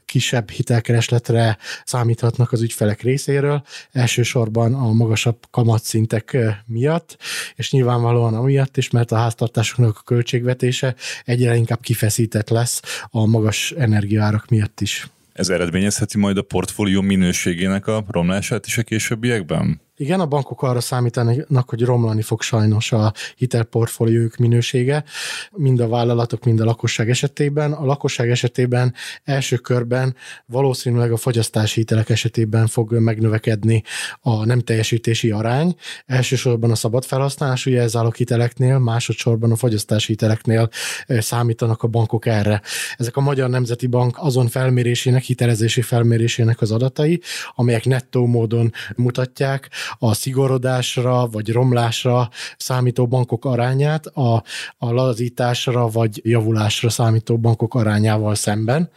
kisebb 0.06 0.49
hitelkeresletre 0.49 1.58
számíthatnak 1.84 2.51
az 2.51 2.62
ügyfelek 2.62 3.01
részéről, 3.01 3.63
elsősorban 3.91 4.73
a 4.73 4.91
magasabb 4.91 5.38
kamatszintek 5.51 6.38
miatt, 6.65 7.17
és 7.56 7.71
nyilvánvalóan 7.71 8.34
amiatt 8.34 8.77
is, 8.77 8.89
mert 8.89 9.12
a 9.12 9.15
háztartásoknak 9.15 9.97
a 9.97 10.04
költségvetése 10.06 10.95
egyre 11.25 11.56
inkább 11.56 11.82
kifeszített 11.82 12.49
lesz 12.49 12.82
a 13.10 13.25
magas 13.25 13.71
energiaárak 13.71 14.49
miatt 14.49 14.82
is. 14.82 15.08
Ez 15.34 15.49
eredményezheti 15.49 16.17
majd 16.17 16.38
a 16.38 16.41
portfólió 16.41 17.01
minőségének 17.01 17.88
a 17.88 18.06
romlását 18.08 18.65
is 18.65 18.77
a 18.77 18.84
későbbiekben? 18.84 19.82
Igen, 20.01 20.19
a 20.19 20.25
bankok 20.25 20.61
arra 20.61 20.79
számítanak, 20.79 21.69
hogy 21.69 21.81
romlani 21.81 22.21
fog 22.21 22.41
sajnos 22.41 22.91
a 22.91 23.13
hitelportfóliók 23.35 24.35
minősége, 24.35 25.03
mind 25.51 25.79
a 25.79 25.87
vállalatok, 25.87 26.43
mind 26.43 26.59
a 26.59 26.65
lakosság 26.65 27.09
esetében. 27.09 27.71
A 27.71 27.85
lakosság 27.85 28.29
esetében 28.29 28.93
első 29.23 29.57
körben 29.57 30.15
valószínűleg 30.45 31.11
a 31.11 31.17
fogyasztási 31.17 31.79
hitelek 31.79 32.09
esetében 32.09 32.67
fog 32.67 32.93
megnövekedni 32.93 33.83
a 34.19 34.45
nem 34.45 34.59
teljesítési 34.59 35.31
arány. 35.31 35.75
Elsősorban 36.05 36.71
a 36.71 36.75
szabad 36.75 37.03
felhasználású 37.03 37.69
jelzálók 37.69 38.15
hiteleknél, 38.15 38.77
másodszorban 38.77 39.51
a 39.51 39.55
fogyasztási 39.55 40.11
hiteleknél 40.11 40.69
számítanak 41.07 41.83
a 41.83 41.87
bankok 41.87 42.25
erre. 42.25 42.61
Ezek 42.97 43.17
a 43.17 43.21
Magyar 43.21 43.49
Nemzeti 43.49 43.87
Bank 43.87 44.17
azon 44.19 44.47
felmérésének, 44.47 45.23
hitelezési 45.23 45.81
felmérésének 45.81 46.61
az 46.61 46.71
adatai, 46.71 47.21
amelyek 47.55 47.85
nettó 47.85 48.25
módon 48.25 48.73
mutatják 48.95 49.69
a 49.99 50.13
szigorodásra 50.13 51.27
vagy 51.27 51.51
romlásra 51.51 52.30
számító 52.58 53.08
bankok 53.08 53.45
arányát 53.45 54.06
a, 54.06 54.43
a 54.77 54.91
lazításra 54.91 55.88
vagy 55.88 56.21
javulásra 56.23 56.89
számító 56.89 57.38
bankok 57.38 57.75
arányával 57.75 58.36
szemben. 58.36 58.89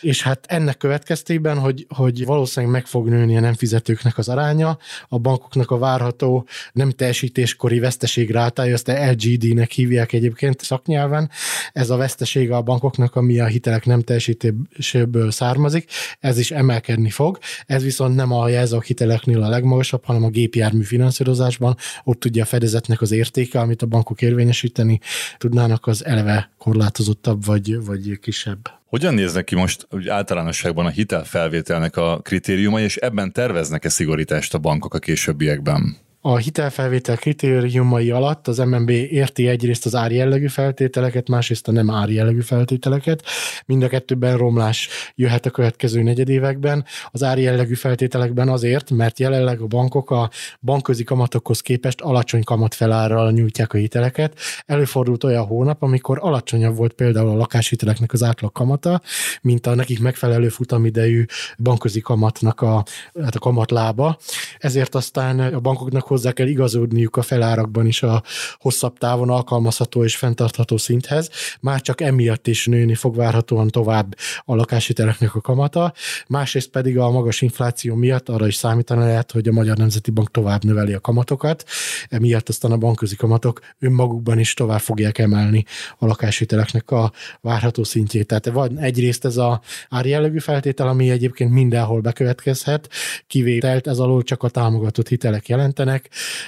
És 0.00 0.22
hát 0.22 0.46
ennek 0.48 0.76
következtében, 0.76 1.58
hogy, 1.58 1.86
hogy 1.88 2.24
valószínűleg 2.24 2.74
meg 2.74 2.86
fog 2.86 3.08
nőni 3.08 3.36
a 3.36 3.40
nem 3.40 3.54
fizetőknek 3.54 4.18
az 4.18 4.28
aránya, 4.28 4.78
a 5.08 5.18
bankoknak 5.18 5.70
a 5.70 5.78
várható 5.78 6.46
nem 6.72 6.90
teljesítéskori 6.90 7.78
veszteség 7.78 8.30
rátája, 8.30 8.72
ezt 8.72 8.88
a 8.88 9.10
LGD-nek 9.10 9.70
hívják 9.70 10.12
egyébként 10.12 10.62
szaknyelven, 10.62 11.30
ez 11.72 11.90
a 11.90 11.96
vesztesége 11.96 12.56
a 12.56 12.62
bankoknak, 12.62 13.16
ami 13.16 13.40
a 13.40 13.46
hitelek 13.46 13.84
nem 13.86 14.00
teljesítéséből 14.00 15.30
származik, 15.30 15.90
ez 16.20 16.38
is 16.38 16.50
emelkedni 16.50 17.10
fog, 17.10 17.38
ez 17.66 17.82
viszont 17.82 18.14
nem 18.14 18.32
a 18.32 18.48
jelzők 18.48 18.84
hiteleknél 18.84 19.42
a 19.42 19.48
legmagasabb, 19.48 20.04
hanem 20.14 20.28
a 20.28 20.32
gépjármű 20.32 20.82
finanszírozásban, 20.82 21.76
ott 22.04 22.20
tudja 22.20 22.42
a 22.42 22.46
fedezetnek 22.46 23.00
az 23.00 23.12
értéke, 23.12 23.60
amit 23.60 23.82
a 23.82 23.86
bankok 23.86 24.22
érvényesíteni 24.22 25.00
tudnának, 25.38 25.86
az 25.86 26.04
eleve 26.04 26.50
korlátozottabb 26.58 27.44
vagy, 27.44 27.84
vagy 27.84 28.18
kisebb. 28.20 28.70
Hogyan 28.86 29.14
néznek 29.14 29.44
ki 29.44 29.54
most 29.54 29.86
úgy 29.90 30.08
általánosságban 30.08 30.86
a 30.86 30.90
hitelfelvételnek 30.90 31.96
a 31.96 32.20
kritériumai, 32.22 32.82
és 32.82 32.96
ebben 32.96 33.32
terveznek-e 33.32 33.88
szigorítást 33.88 34.54
a 34.54 34.58
bankok 34.58 34.94
a 34.94 34.98
későbbiekben? 34.98 35.96
A 36.26 36.36
hitelfelvétel 36.36 37.16
kritériumai 37.16 38.10
alatt 38.10 38.48
az 38.48 38.58
MNB 38.58 38.90
érti 38.90 39.48
egyrészt 39.48 39.86
az 39.86 39.94
árjellegű 39.94 40.46
feltételeket, 40.46 41.28
másrészt 41.28 41.68
a 41.68 41.72
nem 41.72 41.90
árjellegű 41.90 42.40
feltételeket. 42.40 43.22
Mind 43.66 43.82
a 43.82 43.88
kettőben 43.88 44.36
romlás 44.36 44.88
jöhet 45.14 45.46
a 45.46 45.50
következő 45.50 46.02
negyedévekben. 46.02 46.84
Az 47.10 47.22
árjellegű 47.22 47.74
feltételekben 47.74 48.48
azért, 48.48 48.90
mert 48.90 49.18
jelenleg 49.18 49.60
a 49.60 49.66
bankok 49.66 50.10
a 50.10 50.30
bankközi 50.60 51.04
kamatokhoz 51.04 51.60
képest 51.60 52.00
alacsony 52.00 52.44
kamatfelárral 52.44 53.32
nyújtják 53.32 53.72
a 53.72 53.78
hiteleket. 53.78 54.38
Előfordult 54.66 55.24
olyan 55.24 55.44
hónap, 55.44 55.82
amikor 55.82 56.18
alacsonyabb 56.20 56.76
volt 56.76 56.92
például 56.92 57.28
a 57.28 57.36
lakáshiteleknek 57.36 58.12
az 58.12 58.22
átlag 58.22 58.52
kamata, 58.52 59.00
mint 59.42 59.66
a 59.66 59.74
nekik 59.74 60.00
megfelelő 60.00 60.48
futamidejű 60.48 61.24
bankközi 61.58 62.00
kamatnak 62.00 62.60
a, 62.60 62.84
hát 63.22 63.34
a 63.34 63.38
kamatlába. 63.38 64.18
Ezért 64.58 64.94
aztán 64.94 65.40
a 65.40 65.60
bankoknak 65.60 66.12
hozzá 66.14 66.32
kell 66.32 66.46
igazodniuk 66.46 67.16
a 67.16 67.22
felárakban 67.22 67.86
is 67.86 68.02
a 68.02 68.22
hosszabb 68.58 68.98
távon 68.98 69.30
alkalmazható 69.30 70.04
és 70.04 70.16
fenntartható 70.16 70.76
szinthez. 70.76 71.30
Már 71.60 71.80
csak 71.80 72.00
emiatt 72.00 72.46
is 72.46 72.66
nőni 72.66 72.94
fog 72.94 73.16
várhatóan 73.16 73.68
tovább 73.68 74.16
a 74.44 74.54
lakáshiteleknek 74.54 75.34
a 75.34 75.40
kamata. 75.40 75.92
Másrészt 76.28 76.68
pedig 76.68 76.98
a 76.98 77.10
magas 77.10 77.40
infláció 77.40 77.94
miatt 77.94 78.28
arra 78.28 78.46
is 78.46 78.54
számítani 78.54 79.00
lehet, 79.00 79.32
hogy 79.32 79.48
a 79.48 79.52
Magyar 79.52 79.76
Nemzeti 79.76 80.10
Bank 80.10 80.30
tovább 80.30 80.64
növeli 80.64 80.92
a 80.92 81.00
kamatokat, 81.00 81.64
emiatt 82.08 82.48
aztán 82.48 82.72
a 82.72 82.76
bankközi 82.76 83.16
kamatok 83.16 83.60
önmagukban 83.78 84.38
is 84.38 84.54
tovább 84.54 84.80
fogják 84.80 85.18
emelni 85.18 85.64
a 85.98 86.06
lakáshiteleknek 86.06 86.90
a 86.90 87.12
várható 87.40 87.84
szintjét. 87.84 88.26
Tehát 88.26 88.46
van 88.46 88.78
egyrészt 88.78 89.24
ez 89.24 89.36
a 89.36 89.60
árjellegű 89.88 90.38
feltétel, 90.38 90.88
ami 90.88 91.10
egyébként 91.10 91.50
mindenhol 91.50 92.00
bekövetkezhet, 92.00 92.88
kivételt 93.26 93.86
ez 93.86 93.98
alól 93.98 94.22
csak 94.22 94.42
a 94.42 94.48
támogatott 94.48 95.08
hitelek 95.08 95.48
jelentenek, 95.48 96.03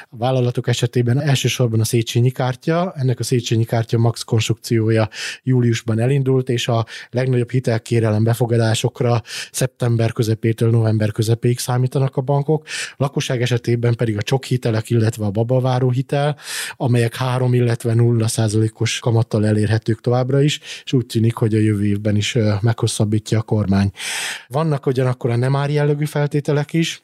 a 0.08 0.16
vállalatok 0.16 0.68
esetében 0.68 1.20
elsősorban 1.20 1.80
a 1.80 1.84
Széchenyi 1.84 2.30
kártya, 2.30 2.92
ennek 2.96 3.18
a 3.18 3.22
Széchenyi 3.22 3.64
kártya 3.64 3.98
max 3.98 4.22
konstrukciója 4.22 5.08
júliusban 5.42 5.98
elindult, 5.98 6.48
és 6.48 6.68
a 6.68 6.86
legnagyobb 7.10 7.50
hitelkérelem 7.50 8.24
befogadásokra 8.24 9.22
szeptember 9.50 10.12
közepétől 10.12 10.70
november 10.70 11.12
közepéig 11.12 11.58
számítanak 11.58 12.16
a 12.16 12.20
bankok, 12.20 12.66
lakosság 12.96 13.42
esetében 13.42 13.94
pedig 13.94 14.16
a 14.16 14.22
csok 14.22 14.44
hitelek, 14.44 14.90
illetve 14.90 15.24
a 15.24 15.30
babaváró 15.30 15.90
hitel, 15.90 16.36
amelyek 16.76 17.14
3, 17.14 17.54
illetve 17.54 17.94
0 17.94 18.28
százalékos 18.28 18.98
kamattal 18.98 19.46
elérhetők 19.46 20.00
továbbra 20.00 20.42
is, 20.42 20.60
és 20.84 20.92
úgy 20.92 21.06
tűnik, 21.06 21.34
hogy 21.34 21.54
a 21.54 21.58
jövő 21.58 21.86
évben 21.86 22.16
is 22.16 22.36
meghosszabbítja 22.60 23.38
a 23.38 23.42
kormány. 23.42 23.90
Vannak 24.48 24.86
ugyanakkor 24.86 25.30
a 25.30 25.36
nem 25.36 25.56
árjellegű 25.56 26.04
feltételek 26.04 26.72
is, 26.72 27.02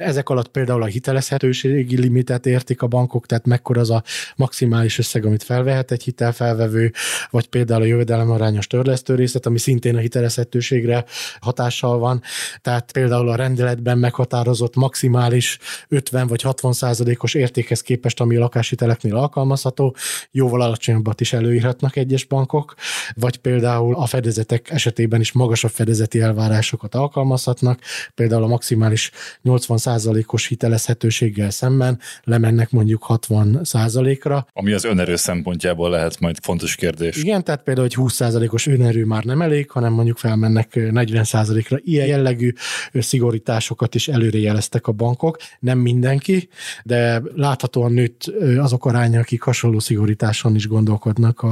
ezek 0.00 0.28
alatt 0.28 0.48
például 0.48 0.82
a 0.82 0.86
hitelezhetőségi 0.86 2.00
limitet 2.00 2.46
értik 2.46 2.82
a 2.82 2.86
bankok, 2.86 3.26
tehát 3.26 3.46
mekkora 3.46 3.80
az 3.80 3.90
a 3.90 4.02
maximális 4.36 4.98
összeg, 4.98 5.24
amit 5.24 5.42
felvehet 5.42 5.90
egy 5.90 6.02
hitelfelvevő, 6.02 6.92
vagy 7.30 7.46
például 7.46 7.82
a 7.82 7.84
jövedelemarányos 7.84 8.66
törlesztő 8.66 9.14
részlet, 9.14 9.46
ami 9.46 9.58
szintén 9.58 9.96
a 9.96 9.98
hitelezhetőségre 9.98 11.04
hatással 11.40 11.98
van. 11.98 12.22
Tehát 12.62 12.92
például 12.92 13.28
a 13.28 13.34
rendeletben 13.34 13.98
meghatározott 13.98 14.76
maximális 14.76 15.58
50 15.88 16.26
vagy 16.26 16.42
60 16.42 16.72
százalékos 16.72 17.34
értékhez 17.34 17.80
képest, 17.80 18.20
ami 18.20 18.36
a 18.36 18.40
lakáshiteleknél 18.40 19.16
alkalmazható, 19.16 19.96
jóval 20.30 20.60
alacsonyabbat 20.60 21.20
is 21.20 21.32
előírhatnak 21.32 21.96
egyes 21.96 22.24
bankok, 22.24 22.74
vagy 23.14 23.36
például 23.36 23.94
a 23.94 24.06
fedezetek 24.06 24.70
esetében 24.70 25.20
is 25.20 25.32
magasabb 25.32 25.70
fedezeti 25.70 26.20
elvárásokat 26.20 26.94
alkalmazhatnak, 26.94 27.80
például 28.14 28.42
a 28.42 28.46
maximális 28.46 29.10
80 29.42 29.78
százalékos 29.90 30.46
hitelezhetőséggel 30.46 31.50
szemben 31.50 31.98
lemennek 32.24 32.70
mondjuk 32.70 33.02
60 33.02 33.60
százalékra. 33.64 34.46
Ami 34.52 34.72
az 34.72 34.84
önerő 34.84 35.16
szempontjából 35.16 35.90
lehet 35.90 36.20
majd 36.20 36.36
fontos 36.42 36.74
kérdés. 36.74 37.16
Igen, 37.16 37.44
tehát 37.44 37.62
például 37.62 37.86
egy 37.86 37.94
20 37.94 38.14
százalékos 38.14 38.66
önerő 38.66 39.04
már 39.04 39.24
nem 39.24 39.42
elég, 39.42 39.70
hanem 39.70 39.92
mondjuk 39.92 40.16
felmennek 40.16 40.74
40 40.90 41.24
százalékra. 41.24 41.78
Ilyen 41.84 42.06
jellegű 42.06 42.52
szigorításokat 42.92 43.94
is 43.94 44.08
előrejeleztek 44.08 44.86
a 44.86 44.92
bankok. 44.92 45.36
Nem 45.60 45.78
mindenki, 45.78 46.48
de 46.84 47.22
láthatóan 47.34 47.92
nőtt 47.92 48.32
azok 48.58 48.86
aránya, 48.86 49.20
akik 49.20 49.42
hasonló 49.42 49.78
szigorításon 49.78 50.54
is 50.54 50.66
gondolkodnak 50.66 51.44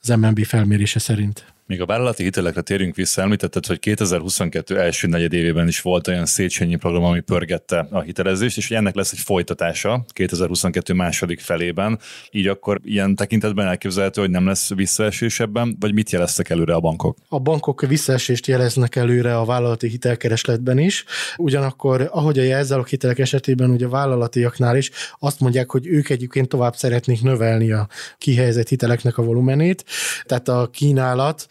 az 0.00 0.08
MNB 0.08 0.44
felmérése 0.44 0.98
szerint. 0.98 1.53
Még 1.66 1.80
a 1.80 1.86
vállalati 1.86 2.22
hitelekre 2.22 2.60
térjünk 2.60 2.94
vissza, 2.94 3.22
említetted, 3.22 3.66
hogy 3.66 3.78
2022 3.78 4.78
első 4.78 5.06
negyedévében 5.06 5.68
is 5.68 5.80
volt 5.80 6.08
olyan 6.08 6.26
Széchenyi 6.26 6.76
program, 6.76 7.04
ami 7.04 7.20
pörgette 7.20 7.86
a 7.90 8.00
hitelezést, 8.00 8.56
és 8.56 8.68
hogy 8.68 8.76
ennek 8.76 8.94
lesz 8.94 9.12
egy 9.12 9.18
folytatása 9.18 10.04
2022 10.12 10.94
második 10.94 11.40
felében. 11.40 11.98
Így 12.30 12.46
akkor 12.46 12.80
ilyen 12.82 13.14
tekintetben 13.14 13.66
elképzelhető, 13.66 14.20
hogy 14.20 14.30
nem 14.30 14.46
lesz 14.46 14.74
visszaesés 14.74 15.40
ebben, 15.40 15.76
vagy 15.80 15.94
mit 15.94 16.10
jeleztek 16.10 16.50
előre 16.50 16.74
a 16.74 16.80
bankok? 16.80 17.16
A 17.28 17.38
bankok 17.38 17.86
visszaesést 17.86 18.46
jeleznek 18.46 18.96
előre 18.96 19.38
a 19.38 19.44
vállalati 19.44 19.88
hitelkeresletben 19.88 20.78
is, 20.78 21.04
ugyanakkor, 21.36 22.08
ahogy 22.12 22.38
a 22.38 22.42
jelzálók 22.42 22.88
hitelek 22.88 23.18
esetében, 23.18 23.70
ugye 23.70 23.86
a 23.86 23.88
vállalatiaknál 23.88 24.76
is 24.76 24.90
azt 25.18 25.40
mondják, 25.40 25.70
hogy 25.70 25.86
ők 25.86 26.08
egyébként 26.08 26.48
tovább 26.48 26.76
szeretnék 26.76 27.22
növelni 27.22 27.72
a 27.72 27.88
kihelyezett 28.18 28.68
hiteleknek 28.68 29.18
a 29.18 29.22
volumenét, 29.22 29.84
tehát 30.24 30.48
a 30.48 30.68
kínálat 30.72 31.46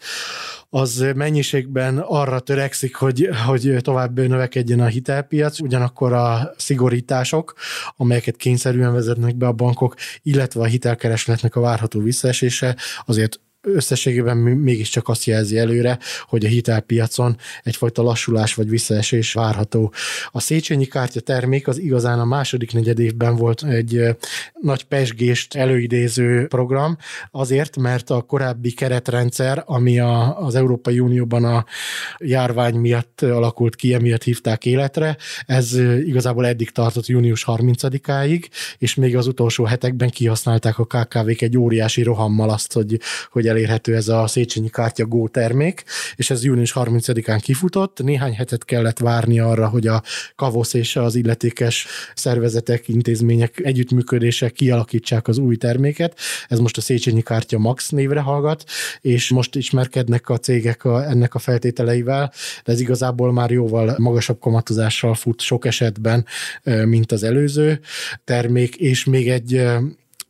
az 0.70 1.04
mennyiségben 1.14 1.98
arra 1.98 2.40
törekszik, 2.40 2.94
hogy, 2.94 3.28
hogy 3.46 3.76
tovább 3.80 4.18
növekedjen 4.18 4.80
a 4.80 4.86
hitelpiac, 4.86 5.60
ugyanakkor 5.60 6.12
a 6.12 6.54
szigorítások, 6.56 7.54
amelyeket 7.96 8.36
kényszerűen 8.36 8.92
vezetnek 8.92 9.36
be 9.36 9.46
a 9.46 9.52
bankok, 9.52 9.94
illetve 10.22 10.60
a 10.60 10.64
hitelkeresletnek 10.64 11.56
a 11.56 11.60
várható 11.60 12.00
visszaesése 12.00 12.76
azért 13.06 13.40
összességében 13.64 14.36
mégiscsak 14.36 15.08
azt 15.08 15.24
jelzi 15.24 15.58
előre, 15.58 15.98
hogy 16.26 16.44
a 16.44 16.48
hitelpiacon 16.48 17.36
egyfajta 17.62 18.02
lassulás 18.02 18.54
vagy 18.54 18.68
visszaesés 18.68 19.32
várható. 19.32 19.92
A 20.30 20.40
Széchenyi 20.40 20.84
kártya 20.84 21.20
termék 21.20 21.68
az 21.68 21.78
igazán 21.78 22.20
a 22.20 22.24
második 22.24 22.72
negyed 22.72 22.98
évben 22.98 23.36
volt 23.36 23.62
egy 23.62 24.16
nagy 24.60 24.84
pesgést 24.84 25.54
előidéző 25.54 26.46
program, 26.46 26.96
azért, 27.30 27.76
mert 27.76 28.10
a 28.10 28.20
korábbi 28.22 28.72
keretrendszer, 28.72 29.62
ami 29.66 29.98
a, 29.98 30.38
az 30.38 30.54
Európai 30.54 31.00
Unióban 31.00 31.44
a 31.44 31.64
járvány 32.18 32.74
miatt 32.74 33.22
alakult 33.22 33.76
ki, 33.76 33.94
emiatt 33.94 34.22
hívták 34.22 34.64
életre, 34.64 35.16
ez 35.46 35.76
igazából 36.04 36.46
eddig 36.46 36.70
tartott 36.70 37.06
június 37.06 37.44
30-áig, 37.46 38.44
és 38.78 38.94
még 38.94 39.16
az 39.16 39.26
utolsó 39.26 39.64
hetekben 39.64 40.10
kihasználták 40.10 40.78
a 40.78 40.84
KKV-k 40.84 41.42
egy 41.42 41.58
óriási 41.58 42.02
rohammal 42.02 42.50
azt, 42.50 42.72
hogy, 42.72 43.00
hogy 43.30 43.48
elérhető 43.54 43.94
ez 43.94 44.08
a 44.08 44.26
Széchenyi 44.26 44.68
Kártya 44.68 45.06
Go 45.06 45.28
termék, 45.28 45.84
és 46.16 46.30
ez 46.30 46.44
június 46.44 46.72
30-án 46.74 47.38
kifutott, 47.42 48.02
néhány 48.02 48.34
hetet 48.34 48.64
kellett 48.64 48.98
várni 48.98 49.38
arra, 49.38 49.68
hogy 49.68 49.86
a 49.86 50.02
Kavosz 50.36 50.74
és 50.74 50.96
az 50.96 51.14
illetékes 51.14 51.86
szervezetek, 52.14 52.88
intézmények 52.88 53.60
együttműködése 53.60 54.48
kialakítsák 54.48 55.28
az 55.28 55.38
új 55.38 55.56
terméket. 55.56 56.18
Ez 56.48 56.58
most 56.58 56.76
a 56.76 56.80
Széchenyi 56.80 57.22
Kártya 57.22 57.58
Max 57.58 57.88
névre 57.88 58.20
hallgat, 58.20 58.64
és 59.00 59.30
most 59.30 59.56
ismerkednek 59.56 60.28
a 60.28 60.38
cégek 60.38 60.84
a, 60.84 61.04
ennek 61.08 61.34
a 61.34 61.38
feltételeivel, 61.38 62.32
de 62.64 62.72
ez 62.72 62.80
igazából 62.80 63.32
már 63.32 63.50
jóval 63.50 63.94
magasabb 63.98 64.40
kamatozással 64.40 65.14
fut 65.14 65.40
sok 65.40 65.66
esetben, 65.66 66.26
mint 66.84 67.12
az 67.12 67.22
előző 67.22 67.80
termék, 68.24 68.76
és 68.76 69.04
még 69.04 69.30
egy 69.30 69.62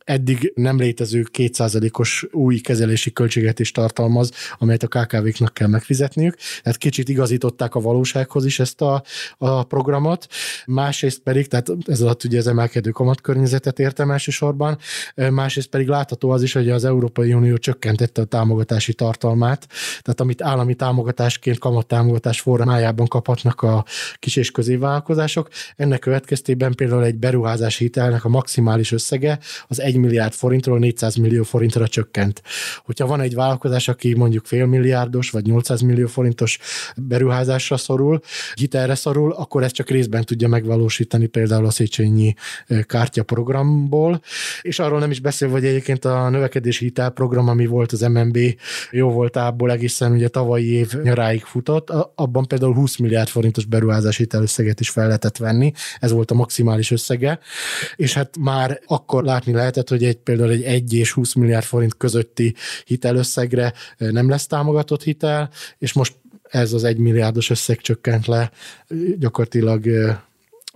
eddig 0.05 0.51
nem 0.55 0.77
létező 0.77 1.25
2%-os 1.33 2.25
új 2.31 2.57
kezelési 2.59 3.13
költséget 3.13 3.59
is 3.59 3.71
tartalmaz, 3.71 4.31
amelyet 4.57 4.83
a 4.83 4.87
KKV-knak 4.87 5.53
kell 5.53 5.67
megfizetniük. 5.67 6.35
Tehát 6.63 6.77
kicsit 6.77 7.09
igazították 7.09 7.75
a 7.75 7.79
valósághoz 7.79 8.45
is 8.45 8.59
ezt 8.59 8.81
a, 8.81 9.03
a 9.37 9.63
programot. 9.63 10.27
Másrészt 10.65 11.19
pedig, 11.19 11.47
tehát 11.47 11.71
ez 11.85 12.01
alatt 12.01 12.23
ugye 12.23 12.37
az 12.37 12.47
emelkedő 12.47 12.89
kamatkörnyezetet 12.89 13.79
értem 13.79 14.11
elsősorban, 14.11 14.77
másrészt 15.15 15.67
pedig 15.67 15.87
látható 15.87 16.29
az 16.29 16.43
is, 16.43 16.53
hogy 16.53 16.69
az 16.69 16.85
Európai 16.85 17.33
Unió 17.33 17.57
csökkentette 17.57 18.21
a 18.21 18.25
támogatási 18.25 18.93
tartalmát, 18.93 19.67
tehát 20.01 20.21
amit 20.21 20.41
állami 20.41 20.75
támogatásként 20.75 21.59
kamattámogatás 21.59 22.41
formájában 22.41 23.07
kaphatnak 23.07 23.61
a 23.61 23.85
kis 24.19 24.35
és 24.35 24.51
középvállalkozások. 24.51 25.49
Ennek 25.75 25.99
következtében 25.99 26.73
például 26.73 27.03
egy 27.03 27.15
beruházási 27.15 27.83
hitelnek 27.83 28.25
a 28.25 28.29
maximális 28.29 28.91
összege 28.91 29.39
az 29.67 29.79
1 29.79 29.94
milliárd 29.97 30.33
forintról 30.33 30.79
400 30.79 31.15
millió 31.15 31.43
forintra 31.43 31.87
csökkent. 31.87 32.41
Hogyha 32.77 33.07
van 33.07 33.21
egy 33.21 33.33
vállalkozás, 33.33 33.87
aki 33.87 34.15
mondjuk 34.15 34.45
fél 34.45 34.65
milliárdos 34.65 35.29
vagy 35.29 35.45
800 35.45 35.81
millió 35.81 36.07
forintos 36.07 36.59
beruházásra 36.95 37.77
szorul, 37.77 38.19
hitelre 38.53 38.95
szorul, 38.95 39.31
akkor 39.31 39.63
ezt 39.63 39.75
csak 39.75 39.89
részben 39.89 40.23
tudja 40.23 40.47
megvalósítani 40.47 41.25
például 41.25 41.65
a 41.65 41.69
Széchenyi 41.69 42.33
kártya 42.81 43.23
programból, 43.23 44.21
és 44.61 44.79
arról 44.79 44.99
nem 44.99 45.11
is 45.11 45.19
beszél, 45.19 45.49
hogy 45.49 45.65
egyébként 45.65 46.05
a 46.05 46.29
növekedési 46.29 46.83
hitelprogram, 46.85 47.47
ami 47.47 47.65
volt 47.65 47.91
az 47.91 48.01
MNB 48.01 48.37
jó 48.91 49.09
voltából 49.09 49.71
egészen 49.71 50.11
ugye 50.11 50.27
tavalyi 50.27 50.71
év 50.71 50.93
nyaráig 51.03 51.43
futott, 51.43 51.89
abban 52.15 52.47
például 52.47 52.73
20 52.73 52.97
milliárd 52.97 53.27
forintos 53.27 53.65
beruházási 53.65 54.21
hitelösszeget 54.21 54.79
is 54.79 54.89
fel 54.89 55.05
lehetett 55.05 55.37
venni, 55.37 55.71
ez 55.99 56.11
volt 56.11 56.31
a 56.31 56.35
maximális 56.35 56.91
összege, 56.91 57.39
és 57.95 58.13
hát 58.13 58.37
már 58.39 58.79
akkor 58.85 59.23
látni 59.23 59.53
lehetett, 59.53 59.84
tehát 59.85 60.01
hogy 60.01 60.03
egy, 60.03 60.17
például 60.17 60.49
egy 60.49 60.63
1 60.63 60.93
és 60.93 61.11
20 61.11 61.33
milliárd 61.33 61.65
forint 61.65 61.97
közötti 61.97 62.55
hitelösszegre 62.85 63.73
nem 63.97 64.29
lesz 64.29 64.47
támogatott 64.47 65.03
hitel, 65.03 65.49
és 65.77 65.93
most 65.93 66.13
ez 66.49 66.73
az 66.73 66.83
1 66.83 66.97
milliárdos 66.97 67.49
összeg 67.49 67.77
csökkent 67.77 68.27
le 68.27 68.51
gyakorlatilag 69.17 69.85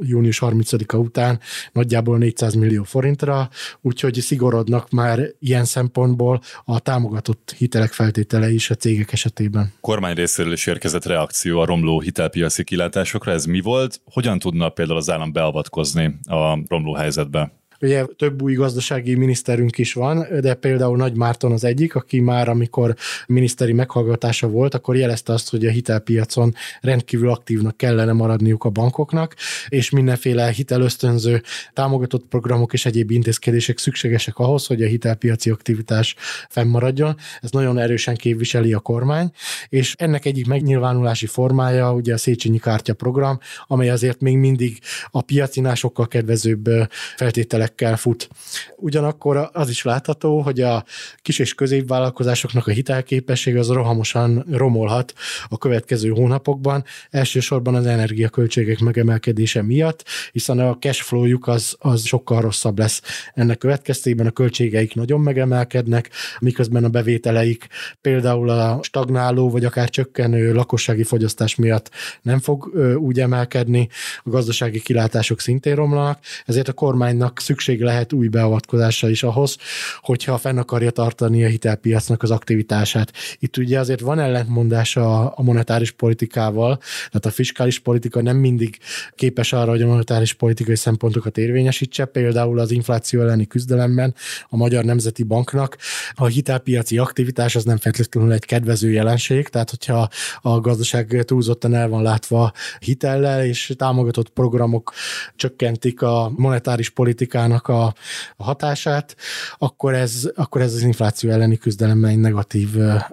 június 0.01 0.39
30-a 0.41 0.95
után 0.95 1.39
nagyjából 1.71 2.17
400 2.17 2.53
millió 2.53 2.83
forintra, 2.83 3.49
úgyhogy 3.81 4.13
szigorodnak 4.13 4.89
már 4.89 5.19
ilyen 5.39 5.65
szempontból 5.65 6.41
a 6.65 6.79
támogatott 6.79 7.55
hitelek 7.57 7.91
feltételei 7.91 8.53
is 8.53 8.69
a 8.69 8.75
cégek 8.75 9.13
esetében. 9.13 9.73
Kormány 9.81 10.15
részéről 10.15 10.53
is 10.53 10.65
érkezett 10.65 11.05
reakció 11.05 11.59
a 11.59 11.65
romló 11.65 11.99
hitelpiaci 11.99 12.63
kilátásokra. 12.63 13.31
Ez 13.31 13.45
mi 13.45 13.61
volt? 13.61 14.01
Hogyan 14.11 14.39
tudna 14.39 14.69
például 14.69 14.97
az 14.97 15.09
állam 15.09 15.31
beavatkozni 15.31 16.19
a 16.27 16.59
romló 16.67 16.93
helyzetbe? 16.93 17.58
Ugye 17.81 18.05
több 18.05 18.41
új 18.41 18.53
gazdasági 18.53 19.15
miniszterünk 19.15 19.77
is 19.77 19.93
van, 19.93 20.27
de 20.41 20.53
például 20.53 20.97
Nagy 20.97 21.15
Márton 21.15 21.51
az 21.51 21.63
egyik, 21.63 21.95
aki 21.95 22.19
már 22.19 22.49
amikor 22.49 22.95
miniszteri 23.27 23.73
meghallgatása 23.73 24.47
volt, 24.47 24.73
akkor 24.73 24.95
jelezte 24.95 25.33
azt, 25.33 25.49
hogy 25.49 25.65
a 25.65 25.69
hitelpiacon 25.69 26.53
rendkívül 26.81 27.29
aktívnak 27.29 27.77
kellene 27.77 28.11
maradniuk 28.11 28.63
a 28.63 28.69
bankoknak, 28.69 29.35
és 29.67 29.89
mindenféle 29.89 30.51
hitelösztönző 30.51 31.41
támogatott 31.73 32.25
programok 32.25 32.73
és 32.73 32.85
egyéb 32.85 33.11
intézkedések 33.11 33.77
szükségesek 33.77 34.37
ahhoz, 34.37 34.65
hogy 34.65 34.81
a 34.81 34.87
hitelpiaci 34.87 35.49
aktivitás 35.49 36.15
fennmaradjon. 36.49 37.15
Ez 37.41 37.51
nagyon 37.51 37.77
erősen 37.77 38.15
képviseli 38.15 38.73
a 38.73 38.79
kormány, 38.79 39.31
és 39.69 39.95
ennek 39.97 40.25
egyik 40.25 40.47
megnyilvánulási 40.47 41.25
formája 41.25 41.93
ugye 41.93 42.13
a 42.13 42.17
Széchenyi 42.17 42.59
Kártya 42.59 42.93
program, 42.93 43.39
amely 43.67 43.89
azért 43.89 44.21
még 44.21 44.37
mindig 44.37 44.79
a 45.11 45.21
piacinál 45.21 45.75
sokkal 45.75 46.07
kedvezőbb 46.07 46.69
feltételek 47.15 47.68
évekkel 47.69 47.97
fut. 47.97 48.29
Ugyanakkor 48.77 49.49
az 49.53 49.69
is 49.69 49.83
látható, 49.83 50.41
hogy 50.41 50.61
a 50.61 50.83
kis 51.21 51.39
és 51.39 51.53
középvállalkozásoknak 51.53 52.67
a 52.67 52.71
hitelképessége 52.71 53.59
az 53.59 53.69
rohamosan 53.69 54.45
romolhat 54.51 55.13
a 55.49 55.57
következő 55.57 56.09
hónapokban, 56.09 56.83
elsősorban 57.09 57.75
az 57.75 57.85
energiaköltségek 57.85 58.79
megemelkedése 58.79 59.61
miatt, 59.61 60.05
hiszen 60.31 60.59
a 60.59 60.77
cash 60.77 61.01
flowjuk 61.03 61.47
az, 61.47 61.75
az 61.79 62.05
sokkal 62.05 62.41
rosszabb 62.41 62.79
lesz. 62.79 63.01
Ennek 63.33 63.57
következtében 63.57 64.27
a 64.27 64.31
költségeik 64.31 64.95
nagyon 64.95 65.21
megemelkednek, 65.21 66.09
miközben 66.39 66.83
a 66.83 66.89
bevételeik 66.89 67.67
például 68.01 68.49
a 68.49 68.79
stagnáló 68.81 69.49
vagy 69.49 69.65
akár 69.65 69.89
csökkenő 69.89 70.53
lakossági 70.53 71.03
fogyasztás 71.03 71.55
miatt 71.55 71.89
nem 72.21 72.39
fog 72.39 72.71
úgy 72.97 73.19
emelkedni, 73.19 73.87
a 74.23 74.29
gazdasági 74.29 74.79
kilátások 74.79 75.39
szintén 75.39 75.75
romlanak, 75.75 76.19
ezért 76.45 76.67
a 76.67 76.73
kormánynak 76.73 77.39
szükség 77.39 77.58
szükség 77.59 77.81
lehet 77.81 78.13
új 78.13 78.27
beavatkozásra 78.27 79.09
is 79.09 79.23
ahhoz, 79.23 79.57
hogyha 80.01 80.37
fenn 80.37 80.57
akarja 80.57 80.89
tartani 80.89 81.43
a 81.43 81.47
hitelpiacnak 81.47 82.23
az 82.23 82.31
aktivitását. 82.31 83.13
Itt 83.39 83.57
ugye 83.57 83.79
azért 83.79 83.99
van 83.99 84.19
ellentmondás 84.19 84.95
a, 84.95 85.37
a 85.37 85.41
monetáris 85.41 85.91
politikával, 85.91 86.77
tehát 86.77 87.25
a 87.25 87.29
fiskális 87.29 87.79
politika 87.79 88.21
nem 88.21 88.37
mindig 88.37 88.77
képes 89.15 89.53
arra, 89.53 89.69
hogy 89.69 89.81
a 89.81 89.87
monetáris 89.87 90.33
politikai 90.33 90.75
szempontokat 90.75 91.37
érvényesítse, 91.37 92.05
például 92.05 92.59
az 92.59 92.71
infláció 92.71 93.21
elleni 93.21 93.47
küzdelemben 93.47 94.15
a 94.49 94.57
Magyar 94.57 94.83
Nemzeti 94.83 95.23
Banknak 95.23 95.77
a 96.13 96.25
hitelpiaci 96.25 96.97
aktivitás 96.97 97.55
az 97.55 97.63
nem 97.63 97.77
feltétlenül 97.77 98.31
egy 98.31 98.45
kedvező 98.45 98.91
jelenség, 98.91 99.47
tehát 99.47 99.69
hogyha 99.69 100.09
a 100.41 100.59
gazdaság 100.59 101.23
túlzottan 101.25 101.73
el 101.73 101.89
van 101.89 102.03
látva 102.03 102.51
hitellel, 102.79 103.45
és 103.45 103.73
támogatott 103.77 104.29
programok 104.29 104.93
csökkentik 105.35 106.01
a 106.01 106.31
monetáris 106.35 106.89
politikán 106.89 107.48
inflációnak 107.49 107.67
a, 107.67 107.93
a 108.37 108.43
hatását, 108.43 109.15
akkor 109.57 109.93
ez, 109.93 110.29
akkor 110.35 110.61
ez 110.61 110.73
az 110.73 110.81
infláció 110.81 111.29
elleni 111.29 111.57
küzdelemben 111.57 112.09
egy 112.09 112.17
negatív 112.17 112.69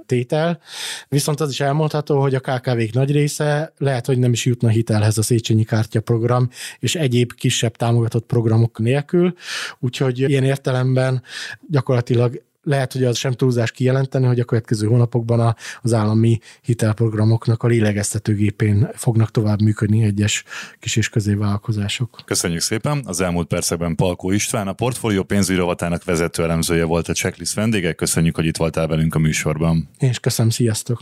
tétel. 0.07 0.61
Viszont 1.09 1.40
az 1.40 1.51
is 1.51 1.61
elmondható, 1.61 2.20
hogy 2.20 2.35
a 2.35 2.40
KKV-k 2.40 2.92
nagy 2.92 3.12
része 3.12 3.72
lehet, 3.79 4.07
hogy 4.07 4.18
nem 4.18 4.33
is 4.33 4.44
jutna 4.44 4.68
hitelhez 4.68 5.18
a 5.18 5.22
Széchenyi 5.22 5.64
Kártya 5.64 6.01
program 6.01 6.51
és 6.79 6.94
egyéb 6.94 7.33
kisebb 7.33 7.77
támogatott 7.77 8.27
programok 8.27 8.79
nélkül, 8.79 9.35
úgyhogy 9.79 10.18
ilyen 10.18 10.44
értelemben 10.44 11.22
gyakorlatilag 11.70 12.42
lehet, 12.66 12.92
hogy 12.92 13.05
az 13.05 13.16
sem 13.16 13.33
túlzás 13.33 13.70
kijelenteni, 13.70 14.26
hogy 14.26 14.40
a 14.40 14.44
következő 14.44 14.87
hónapokban 14.87 15.40
a, 15.40 15.55
az 15.83 15.92
állami 15.92 16.38
hitelprogramoknak 16.62 17.62
a 17.62 17.66
lélegeztetőgépén 17.66 18.88
fognak 18.94 19.31
tovább 19.31 19.61
működni 19.62 20.02
egyes 20.02 20.44
kis 20.79 20.96
és 20.96 21.09
középvállalkozások. 21.09 22.18
Köszönjük 22.24 22.61
szépen! 22.61 23.02
Az 23.05 23.20
elmúlt 23.20 23.46
percekben 23.46 23.94
Palkó 23.94 24.31
István, 24.31 24.68
a 24.68 24.72
portfólió 24.72 25.22
pénzügyi 25.22 25.59
rovatának 25.59 26.05
vezető 26.05 26.42
elemzője 26.42 26.85
volt 26.85 27.09
a 27.09 27.12
checklist 27.12 27.55
vendége. 27.55 27.92
Köszönjük, 27.92 28.37
hogy 28.37 28.46
itt 28.46 28.57
voltál 28.57 28.87
velünk 28.87 29.14
a 29.14 29.18
műsorban. 29.18 29.88
És 29.98 30.18
köszönöm, 30.18 30.50
sziasztok! 30.50 31.00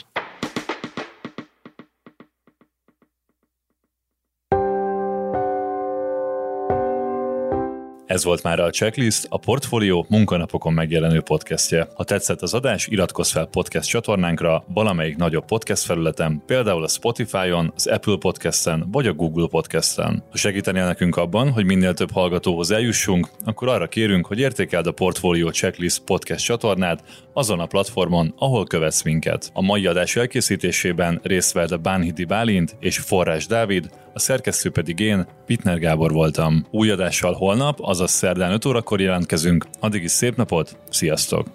Ez 8.15 8.25
volt 8.25 8.43
már 8.43 8.61
a 8.61 8.71
Checklist, 8.71 9.27
a 9.29 9.39
Portfolio 9.39 10.05
munkanapokon 10.09 10.73
megjelenő 10.73 11.21
podcastje. 11.21 11.89
Ha 11.95 12.05
tetszett 12.05 12.43
az 12.43 12.55
adás, 12.55 12.87
iratkozz 12.87 13.33
fel 13.33 13.47
podcast 13.47 13.89
csatornánkra 13.89 14.65
valamelyik 14.69 15.17
nagyobb 15.17 15.45
podcast 15.45 15.85
felületen, 15.85 16.43
például 16.47 16.83
a 16.83 16.89
Spotify-on, 16.89 17.73
az 17.75 17.87
Apple 17.87 18.17
Podcast-en 18.17 18.89
vagy 18.93 19.07
a 19.07 19.13
Google 19.13 19.47
Podcast-en. 19.47 20.25
Ha 20.31 20.37
segítenél 20.37 20.85
nekünk 20.85 21.17
abban, 21.17 21.51
hogy 21.51 21.65
minél 21.65 21.95
több 21.95 22.11
hallgatóhoz 22.11 22.71
eljussunk, 22.71 23.29
akkor 23.45 23.69
arra 23.69 23.89
kérünk, 23.89 24.27
hogy 24.27 24.39
értékeld 24.39 24.87
a 24.87 24.93
Portfolio 24.93 25.51
Checklist 25.51 26.03
podcast 26.05 26.45
csatornát 26.45 27.24
azon 27.35 27.61
a 27.61 27.67
platformon, 27.67 28.35
ahol 28.39 28.65
követsz 28.65 29.03
minket. 29.03 29.51
A 29.53 29.63
mai 29.63 29.87
adás 29.87 30.17
elkészítésében 30.17 31.21
részt 31.23 31.53
vett 31.53 31.71
a 31.71 31.77
Bánhidi 31.77 32.25
Bálint 32.25 32.77
és 32.81 32.99
Forrás 32.99 33.47
Dávid, 33.47 33.91
a 34.13 34.19
szerkesztő 34.19 34.71
pedig 34.71 34.99
én, 34.99 35.27
Pitner 35.47 35.79
Gábor 35.79 36.13
voltam. 36.13 36.67
Új 36.71 36.91
adással 36.91 37.33
holnap, 37.33 37.79
azaz 37.81 38.11
szerdán 38.11 38.53
5 38.53 38.65
órakor 38.65 39.01
jelentkezünk. 39.01 39.67
Addig 39.81 40.03
is 40.03 40.11
szép 40.11 40.37
napot, 40.37 40.79
sziasztok! 40.91 41.47